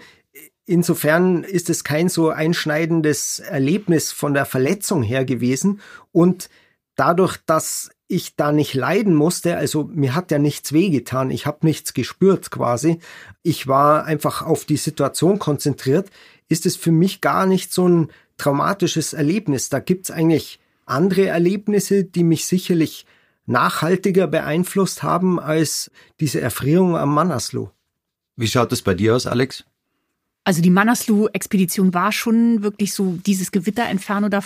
[0.65, 5.79] insofern ist es kein so einschneidendes Erlebnis von der Verletzung her gewesen.
[6.11, 6.49] Und
[6.95, 11.65] dadurch, dass ich da nicht leiden musste, also mir hat ja nichts wehgetan, ich habe
[11.65, 12.99] nichts gespürt quasi,
[13.41, 16.09] ich war einfach auf die Situation konzentriert,
[16.47, 19.69] ist es für mich gar nicht so ein traumatisches Erlebnis.
[19.69, 23.05] Da gibt's eigentlich andere Erlebnisse, die mich sicherlich
[23.47, 25.89] nachhaltiger beeinflusst haben als
[26.19, 27.69] diese Erfrierung am Manaslu.
[28.35, 29.63] Wie schaut es bei dir aus, Alex?
[30.43, 34.43] Also die Manaslu-Expedition war schon wirklich so dieses Gewitterentferno da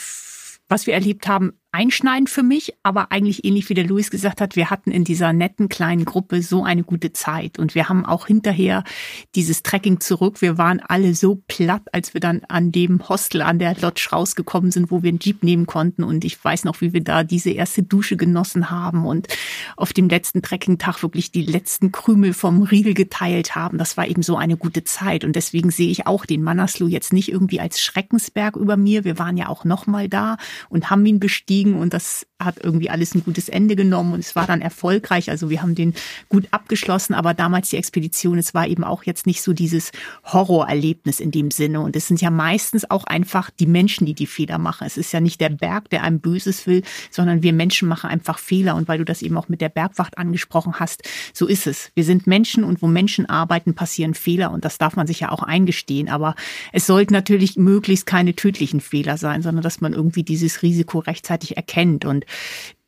[0.69, 4.55] was wir erlebt haben, einschneidend für mich, aber eigentlich ähnlich wie der Luis gesagt hat,
[4.55, 8.25] wir hatten in dieser netten kleinen Gruppe so eine gute Zeit und wir haben auch
[8.25, 8.83] hinterher
[9.35, 10.41] dieses Trekking zurück.
[10.41, 14.71] Wir waren alle so platt, als wir dann an dem Hostel an der Lodge rausgekommen
[14.71, 17.51] sind, wo wir einen Jeep nehmen konnten und ich weiß noch, wie wir da diese
[17.51, 19.27] erste Dusche genossen haben und
[19.77, 23.77] auf dem letzten Trekkingtag wirklich die letzten Krümel vom Riegel geteilt haben.
[23.77, 27.13] Das war eben so eine gute Zeit und deswegen sehe ich auch den Manaslu jetzt
[27.13, 29.03] nicht irgendwie als Schreckensberg über mir.
[29.03, 30.37] Wir waren ja auch noch mal da
[30.69, 34.19] und haben ihn bestiegen liegen und das hat irgendwie alles ein gutes Ende genommen und
[34.21, 35.29] es war dann erfolgreich.
[35.29, 35.93] Also wir haben den
[36.29, 39.91] gut abgeschlossen, aber damals die Expedition, es war eben auch jetzt nicht so dieses
[40.23, 41.81] Horrorerlebnis in dem Sinne.
[41.81, 44.87] Und es sind ja meistens auch einfach die Menschen, die die Fehler machen.
[44.87, 48.39] Es ist ja nicht der Berg, der einem Böses will, sondern wir Menschen machen einfach
[48.39, 48.75] Fehler.
[48.75, 51.03] Und weil du das eben auch mit der Bergwacht angesprochen hast,
[51.33, 51.91] so ist es.
[51.93, 55.29] Wir sind Menschen und wo Menschen arbeiten, passieren Fehler und das darf man sich ja
[55.29, 56.07] auch eingestehen.
[56.07, 56.35] Aber
[56.71, 61.48] es sollten natürlich möglichst keine tödlichen Fehler sein, sondern dass man irgendwie dieses Risiko rechtzeitig
[61.57, 62.05] erkennt.
[62.05, 62.25] Und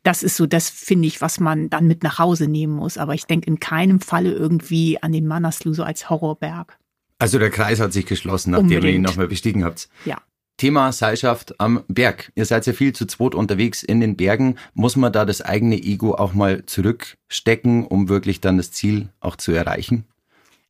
[0.02, 2.98] das ist so das, finde ich, was man dann mit nach Hause nehmen muss.
[2.98, 6.78] Aber ich denke in keinem Falle irgendwie an den Manaslu so als Horrorberg.
[7.18, 8.84] Also der Kreis hat sich geschlossen, nachdem Unbedingt.
[8.84, 9.88] ihr ihn nochmal bestiegen habt.
[10.04, 10.20] Ja.
[10.56, 12.30] Thema Seilschaft am Berg.
[12.34, 14.56] Ihr seid ja viel zu zweit unterwegs in den Bergen.
[14.74, 19.36] Muss man da das eigene Ego auch mal zurückstecken, um wirklich dann das Ziel auch
[19.36, 20.04] zu erreichen?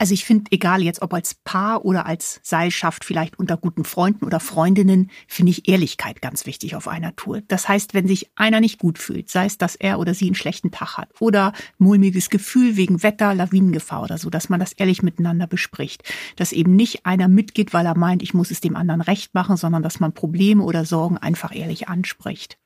[0.02, 4.24] Also ich finde, egal jetzt ob als Paar oder als Seilschaft, vielleicht unter guten Freunden
[4.24, 7.42] oder Freundinnen, finde ich Ehrlichkeit ganz wichtig auf einer Tour.
[7.46, 10.34] Das heißt, wenn sich einer nicht gut fühlt, sei es, dass er oder sie einen
[10.34, 15.04] schlechten Tag hat oder mulmiges Gefühl wegen Wetter, Lawinengefahr oder so, dass man das ehrlich
[15.04, 16.02] miteinander bespricht.
[16.34, 19.56] Dass eben nicht einer mitgeht, weil er meint, ich muss es dem anderen recht machen,
[19.56, 22.58] sondern dass man Probleme oder Sorgen einfach ehrlich anspricht.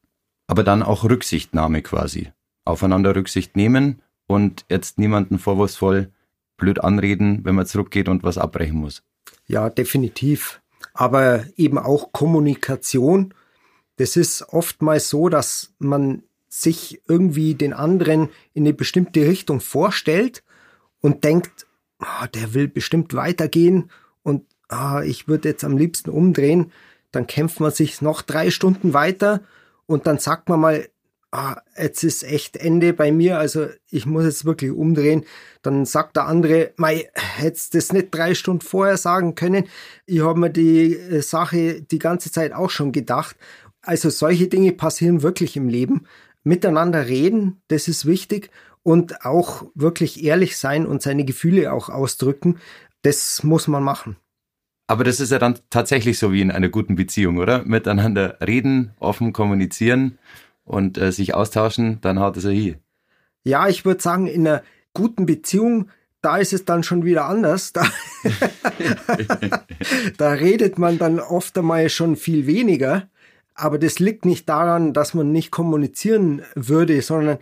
[0.46, 2.32] Aber dann auch Rücksichtnahme quasi.
[2.64, 6.14] Aufeinander Rücksicht nehmen und jetzt niemanden vorwurfsvoll
[6.56, 9.02] blöd anreden, wenn man zurückgeht und was abbrechen muss.
[9.46, 10.60] Ja, definitiv.
[10.94, 13.34] Aber eben auch Kommunikation.
[13.96, 20.42] Das ist oftmals so, dass man sich irgendwie den anderen in eine bestimmte Richtung vorstellt
[21.00, 21.66] und denkt,
[22.00, 23.90] oh, der will bestimmt weitergehen
[24.22, 26.72] und oh, ich würde jetzt am liebsten umdrehen.
[27.12, 29.42] Dann kämpft man sich noch drei Stunden weiter
[29.86, 30.88] und dann sagt man mal,
[31.30, 35.24] ah, jetzt ist echt Ende bei mir, also ich muss jetzt wirklich umdrehen,
[35.62, 39.64] dann sagt der andere, mei, hättest das nicht drei Stunden vorher sagen können.
[40.06, 43.36] Ich habe mir die äh, Sache die ganze Zeit auch schon gedacht.
[43.82, 46.06] Also solche Dinge passieren wirklich im Leben.
[46.42, 48.50] Miteinander reden, das ist wichtig
[48.82, 52.58] und auch wirklich ehrlich sein und seine Gefühle auch ausdrücken,
[53.02, 54.16] das muss man machen.
[54.88, 57.64] Aber das ist ja dann tatsächlich so wie in einer guten Beziehung, oder?
[57.64, 60.18] Miteinander reden, offen kommunizieren
[60.66, 62.78] und äh, sich austauschen, dann haut es ja hier.
[63.44, 64.62] Ja, ich würde sagen, in einer
[64.92, 65.88] guten Beziehung,
[66.20, 67.72] da ist es dann schon wieder anders.
[67.72, 67.84] Da,
[70.18, 73.08] da redet man dann oft einmal schon viel weniger.
[73.54, 77.38] Aber das liegt nicht daran, dass man nicht kommunizieren würde, sondern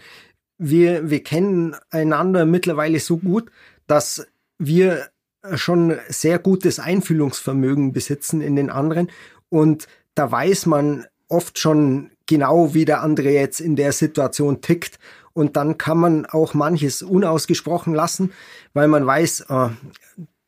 [0.59, 3.51] wir, wir kennen einander mittlerweile so gut,
[3.87, 4.27] dass
[4.59, 5.09] wir
[5.55, 9.11] schon sehr gutes Einfühlungsvermögen besitzen in den anderen.
[9.49, 14.99] Und da weiß man oft schon genau, wie der andere jetzt in der Situation tickt.
[15.33, 18.33] Und dann kann man auch manches unausgesprochen lassen,
[18.73, 19.71] weil man weiß, oh,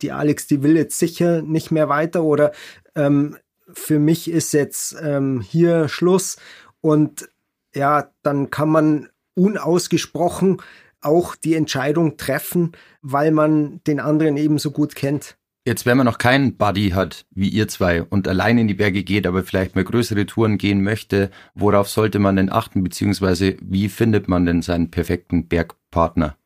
[0.02, 2.52] die Alex, die will jetzt sicher nicht mehr weiter oder
[2.94, 3.36] ähm,
[3.72, 6.36] für mich ist jetzt ähm, hier Schluss.
[6.80, 7.28] Und
[7.74, 10.62] ja, dann kann man unausgesprochen
[11.00, 12.72] auch die Entscheidung treffen,
[13.02, 15.36] weil man den anderen eben so gut kennt.
[15.66, 19.02] Jetzt, wenn man noch keinen Buddy hat, wie ihr zwei, und allein in die Berge
[19.02, 23.88] geht, aber vielleicht mal größere Touren gehen möchte, worauf sollte man denn achten, beziehungsweise wie
[23.88, 26.36] findet man denn seinen perfekten Bergpartner?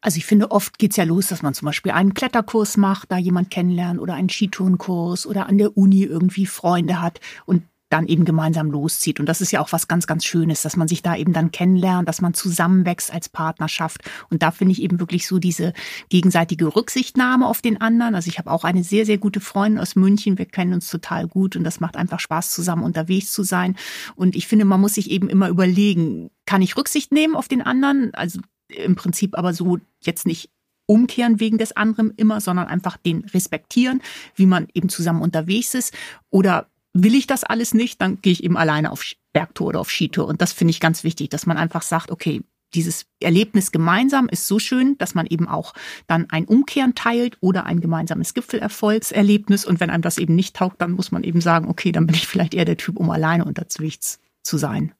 [0.00, 3.18] Also ich finde, oft geht's ja los, dass man zum Beispiel einen Kletterkurs macht, da
[3.18, 8.24] jemand kennenlernt oder einen Skitourenkurs oder an der Uni irgendwie Freunde hat und dann eben
[8.24, 9.20] gemeinsam loszieht.
[9.20, 11.52] Und das ist ja auch was ganz, ganz Schönes, dass man sich da eben dann
[11.52, 14.02] kennenlernt, dass man zusammenwächst als Partnerschaft.
[14.28, 15.72] Und da finde ich eben wirklich so diese
[16.08, 18.14] gegenseitige Rücksichtnahme auf den anderen.
[18.14, 20.38] Also ich habe auch eine sehr, sehr gute Freundin aus München.
[20.38, 23.76] Wir kennen uns total gut und das macht einfach Spaß, zusammen unterwegs zu sein.
[24.16, 27.62] Und ich finde, man muss sich eben immer überlegen, kann ich Rücksicht nehmen auf den
[27.62, 28.12] anderen?
[28.14, 30.50] Also im Prinzip aber so jetzt nicht
[30.86, 34.00] umkehren wegen des anderen immer, sondern einfach den respektieren,
[34.34, 35.92] wie man eben zusammen unterwegs ist.
[36.30, 36.68] Oder
[37.02, 40.26] will ich das alles nicht, dann gehe ich eben alleine auf Bergtour oder auf Skitour.
[40.26, 42.42] Und das finde ich ganz wichtig, dass man einfach sagt, okay,
[42.74, 45.72] dieses Erlebnis gemeinsam ist so schön, dass man eben auch
[46.06, 49.64] dann ein Umkehren teilt oder ein gemeinsames Gipfelerfolgserlebnis.
[49.64, 52.16] Und wenn einem das eben nicht taugt, dann muss man eben sagen, okay, dann bin
[52.16, 54.92] ich vielleicht eher der Typ, um alleine unterwegs zu sein.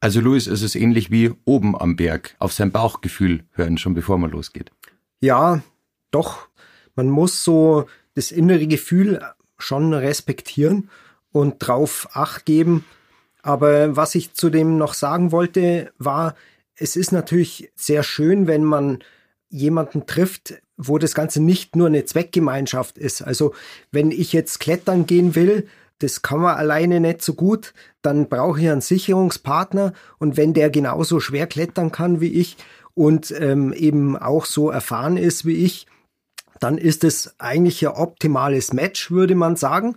[0.00, 4.18] Also Luis, ist es ähnlich wie oben am Berg, auf sein Bauchgefühl hören, schon bevor
[4.18, 4.72] man losgeht.
[5.20, 5.62] Ja,
[6.10, 6.48] doch.
[6.96, 9.20] Man muss so das innere Gefühl
[9.58, 10.90] schon respektieren
[11.32, 12.84] und drauf acht geben.
[13.42, 16.34] Aber was ich zudem noch sagen wollte, war,
[16.76, 19.00] es ist natürlich sehr schön, wenn man
[19.48, 23.22] jemanden trifft, wo das Ganze nicht nur eine Zweckgemeinschaft ist.
[23.22, 23.54] Also
[23.90, 25.68] wenn ich jetzt klettern gehen will,
[25.98, 30.70] das kann man alleine nicht so gut, dann brauche ich einen Sicherungspartner und wenn der
[30.70, 32.56] genauso schwer klettern kann wie ich
[32.94, 35.86] und ähm, eben auch so erfahren ist wie ich,
[36.62, 39.96] dann ist es eigentlich ein optimales Match, würde man sagen.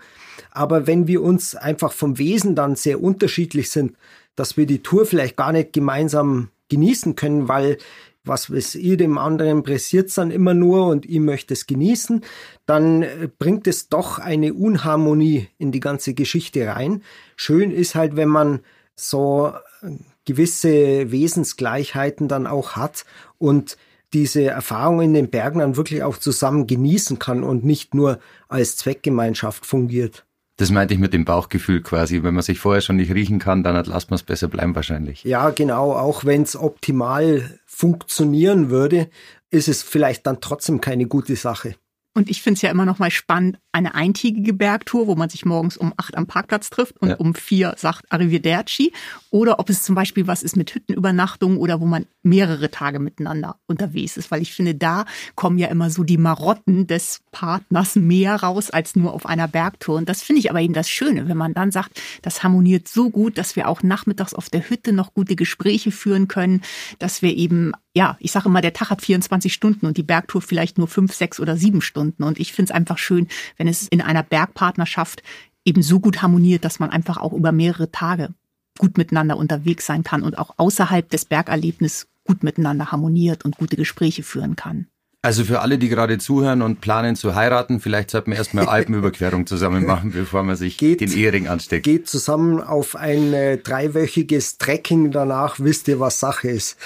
[0.52, 3.96] Aber wenn wir uns einfach vom Wesen dann sehr unterschiedlich sind,
[4.36, 7.78] dass wir die Tour vielleicht gar nicht gemeinsam genießen können, weil
[8.26, 12.24] was weiß ihr dem anderen pressiert dann immer nur und ich möchte es genießen,
[12.66, 17.04] dann äh, bringt es doch eine Unharmonie in die ganze Geschichte rein.
[17.36, 18.62] Schön ist halt, wenn man
[18.96, 19.54] so
[19.84, 19.92] äh,
[20.26, 23.06] gewisse Wesensgleichheiten dann auch hat
[23.38, 23.78] und
[24.16, 28.78] diese Erfahrung in den Bergen dann wirklich auch zusammen genießen kann und nicht nur als
[28.78, 30.26] Zweckgemeinschaft fungiert.
[30.58, 32.24] Das meinte ich mit dem Bauchgefühl quasi.
[32.24, 35.26] Wenn man sich vorher schon nicht riechen kann, dann lasst man es besser bleiben wahrscheinlich.
[35.26, 35.92] Ja, genau.
[35.92, 39.10] Auch wenn es optimal funktionieren würde,
[39.50, 41.76] ist es vielleicht dann trotzdem keine gute Sache.
[42.16, 45.44] Und ich finde es ja immer noch mal spannend, eine eintägige Bergtour, wo man sich
[45.44, 47.16] morgens um acht am Parkplatz trifft und ja.
[47.18, 48.94] um vier sagt Arrivederci.
[49.32, 53.58] Oder ob es zum Beispiel was ist mit Hüttenübernachtung oder wo man mehrere Tage miteinander
[53.68, 54.32] unterwegs ist.
[54.32, 55.04] Weil ich finde, da
[55.36, 59.98] kommen ja immer so die Marotten des Partners mehr raus als nur auf einer Bergtour.
[59.98, 63.10] Und das finde ich aber eben das Schöne, wenn man dann sagt, das harmoniert so
[63.10, 66.62] gut, dass wir auch nachmittags auf der Hütte noch gute Gespräche führen können,
[66.98, 70.42] dass wir eben ja, ich sage immer, der Tag hat 24 Stunden und die Bergtour
[70.42, 72.24] vielleicht nur fünf, sechs oder sieben Stunden.
[72.24, 73.28] Und ich finde es einfach schön,
[73.58, 75.24] wenn es in einer Bergpartnerschaft
[75.64, 78.30] eben so gut harmoniert, dass man einfach auch über mehrere Tage
[78.78, 83.78] gut miteinander unterwegs sein kann und auch außerhalb des Bergerlebnisses gut miteinander harmoniert und gute
[83.78, 84.88] Gespräche führen kann.
[85.22, 89.48] Also für alle, die gerade zuhören und planen zu heiraten, vielleicht sollten wir erstmal Alpenüberquerung
[89.48, 91.84] zusammen machen, bevor man sich geht, den Ehering ansteckt.
[91.84, 96.78] Geht zusammen auf ein äh, dreiwöchiges Trekking danach, wisst ihr, was Sache ist.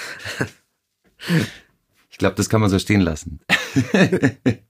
[2.10, 3.40] Ich glaube, das kann man so stehen lassen.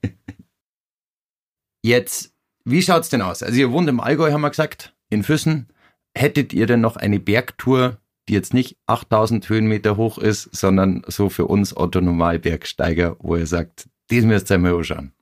[1.83, 2.33] Jetzt,
[2.63, 3.41] wie schaut's denn aus?
[3.43, 5.67] Also ihr wohnt im Allgäu, haben wir gesagt, in Füssen.
[6.15, 7.97] Hättet ihr denn noch eine Bergtour,
[8.27, 13.47] die jetzt nicht 8000 Höhenmeter hoch ist, sondern so für uns Otto Normalbergsteiger, wo ihr
[13.47, 15.13] sagt, das müsst ihr mal anschauen?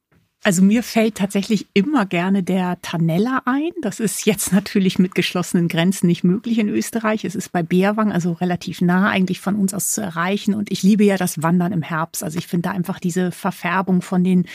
[0.42, 3.72] Also mir fällt tatsächlich immer gerne der Tanella ein.
[3.82, 7.26] Das ist jetzt natürlich mit geschlossenen Grenzen nicht möglich in Österreich.
[7.26, 10.54] Es ist bei Beerwang, also relativ nah eigentlich von uns aus zu erreichen.
[10.54, 12.24] Und ich liebe ja das Wandern im Herbst.
[12.24, 14.46] Also ich finde da einfach diese Verfärbung von den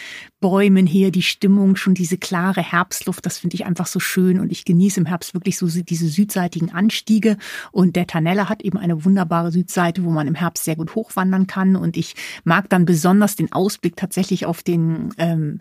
[0.40, 4.40] Bäumen her, die Stimmung, schon diese klare Herbstluft, das finde ich einfach so schön.
[4.40, 7.36] Und ich genieße im Herbst wirklich so diese südseitigen Anstiege.
[7.72, 11.46] Und der Tanella hat eben eine wunderbare Südseite, wo man im Herbst sehr gut hochwandern
[11.46, 11.76] kann.
[11.76, 12.14] Und ich
[12.44, 15.60] mag dann besonders den Ausblick tatsächlich auf den ähm,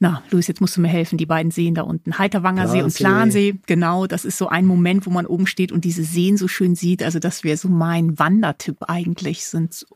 [0.00, 2.18] na, Luis, jetzt musst du mir helfen, die beiden Seen da unten.
[2.18, 5.84] Heiterwanger See und Plansee, genau, das ist so ein Moment, wo man oben steht und
[5.84, 7.02] diese Seen so schön sieht.
[7.02, 9.86] Also das wäre so mein Wandertipp eigentlich, sind so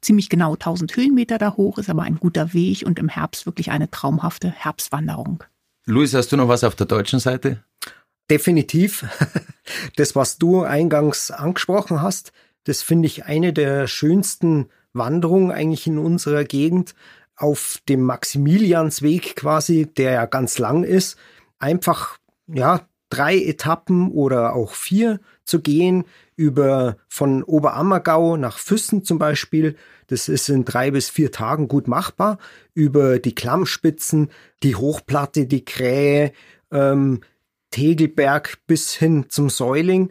[0.00, 3.70] ziemlich genau 1000 Höhenmeter da hoch, ist aber ein guter Weg und im Herbst wirklich
[3.70, 5.44] eine traumhafte Herbstwanderung.
[5.86, 7.62] Luis, hast du noch was auf der deutschen Seite?
[8.30, 9.04] Definitiv.
[9.94, 12.32] Das, was du eingangs angesprochen hast,
[12.64, 16.94] das finde ich eine der schönsten Wanderungen eigentlich in unserer Gegend
[17.36, 21.16] auf dem Maximiliansweg quasi, der ja ganz lang ist,
[21.58, 26.04] einfach, ja, drei Etappen oder auch vier zu gehen
[26.34, 29.76] über von Oberammergau nach Füssen zum Beispiel.
[30.06, 32.38] Das ist in drei bis vier Tagen gut machbar.
[32.72, 34.30] Über die Klammspitzen,
[34.62, 36.32] die Hochplatte, die Krähe,
[36.70, 37.20] ähm,
[37.70, 40.10] Tegelberg bis hin zum Säuling.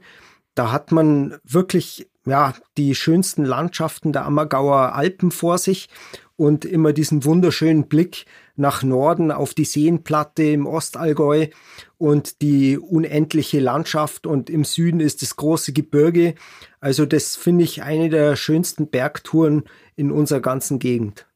[0.54, 5.90] Da hat man wirklich ja die schönsten Landschaften der Ammergauer Alpen vor sich
[6.42, 8.26] und immer diesen wunderschönen Blick
[8.56, 11.50] nach Norden auf die Seenplatte im Ostallgäu
[12.00, 16.34] und die unendliche Landschaft und im Süden ist das große Gebirge.
[16.80, 19.66] Also das finde ich eine der schönsten Bergtouren
[19.96, 21.28] in unserer ganzen Gegend.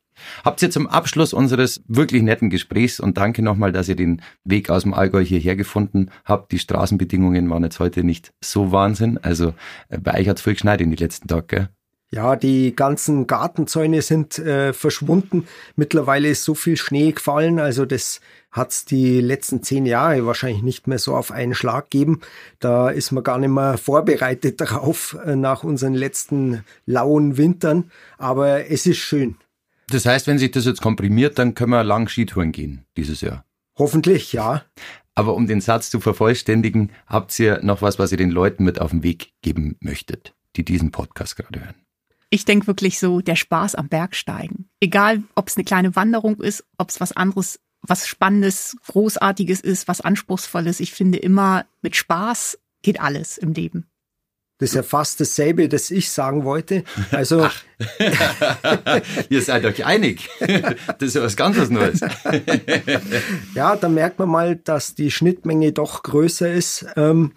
[0.43, 4.71] Habt ihr zum Abschluss unseres wirklich netten Gesprächs und danke nochmal, dass ihr den Weg
[4.71, 6.51] aus dem Allgäu hierher gefunden habt.
[6.51, 9.19] Die Straßenbedingungen waren jetzt heute nicht so Wahnsinn.
[9.21, 9.53] Also
[9.89, 11.69] äh, bei euch hat es viel geschneit in die letzten Tage, gell?
[12.15, 15.49] Ja, die ganzen Gartenzäune sind äh, verschwunden.
[15.75, 20.87] Mittlerweile ist so viel Schnee gefallen, also das hat's die letzten zehn Jahre wahrscheinlich nicht
[20.87, 22.21] mehr so auf einen Schlag gegeben.
[22.59, 27.91] Da ist man gar nicht mehr vorbereitet darauf äh, nach unseren letzten lauen Wintern.
[28.17, 29.35] Aber es ist schön.
[29.89, 33.43] Das heißt, wenn sich das jetzt komprimiert, dann können wir lang Skitouren gehen dieses Jahr.
[33.77, 34.63] Hoffentlich, ja.
[35.15, 38.79] Aber um den Satz zu vervollständigen, habt ihr noch was, was ihr den Leuten mit
[38.79, 41.84] auf den Weg geben möchtet, die diesen Podcast gerade hören?
[42.29, 44.69] Ich denke wirklich so, der Spaß am Bergsteigen.
[44.79, 49.87] Egal, ob es eine kleine Wanderung ist, ob es was anderes, was Spannendes, Großartiges ist,
[49.87, 50.79] was Anspruchsvolles.
[50.79, 53.87] Ich finde immer, mit Spaß geht alles im Leben.
[54.57, 56.85] Das ist ja fast dasselbe, das ich sagen wollte.
[57.11, 57.49] Also.
[59.29, 60.29] Ihr seid euch einig.
[60.39, 61.99] Das ist ja was ganz was Neues.
[63.53, 66.85] ja, da merkt man mal, dass die Schnittmenge doch größer ist.
[66.95, 67.33] Ähm,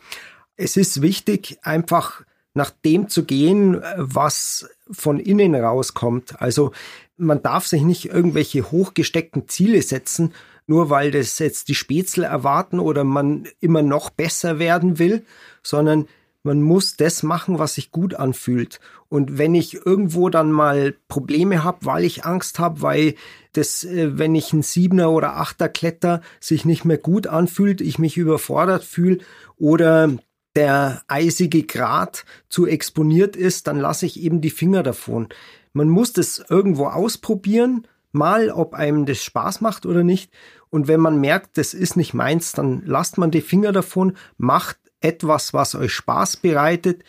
[0.57, 2.23] es ist wichtig, einfach
[2.59, 6.43] nach dem zu gehen, was von innen rauskommt.
[6.43, 6.73] Also
[7.17, 10.35] man darf sich nicht irgendwelche hochgesteckten Ziele setzen,
[10.67, 15.25] nur weil das jetzt die Spätzle erwarten oder man immer noch besser werden will,
[15.63, 16.07] sondern
[16.43, 18.81] man muss das machen, was sich gut anfühlt.
[19.09, 23.15] Und wenn ich irgendwo dann mal Probleme habe, weil ich Angst habe, weil
[23.53, 27.99] das, äh, wenn ich ein Siebener oder Achter kletter, sich nicht mehr gut anfühlt, ich
[27.99, 29.19] mich überfordert fühle
[29.57, 30.11] oder
[30.59, 35.29] der eisige Grat zu exponiert ist, dann lasse ich eben die Finger davon.
[35.73, 40.33] Man muss das irgendwo ausprobieren, mal, ob einem das Spaß macht oder nicht.
[40.69, 44.79] Und wenn man merkt, das ist nicht meins, dann lasst man die Finger davon, macht
[45.01, 47.05] etwas, was euch Spaß bereitet.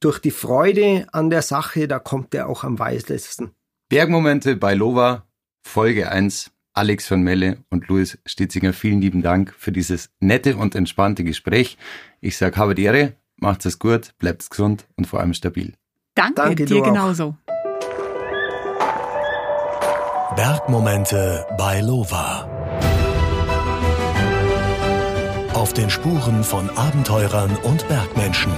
[0.00, 3.50] Durch die Freude an der Sache, da kommt er auch am weitesten.
[3.90, 5.26] Bergmomente bei Lova,
[5.62, 6.50] Folge 1.
[6.76, 11.78] Alex von Melle und Louis Stitzinger, vielen lieben Dank für dieses nette und entspannte Gespräch.
[12.20, 15.72] Ich sage habe die Ehre, macht es gut, bleibt gesund und vor allem stabil.
[16.14, 17.34] Danke, Danke dir genauso.
[20.36, 22.50] Bergmomente bei Lova.
[25.54, 28.52] Auf den Spuren von Abenteurern und Bergmenschen.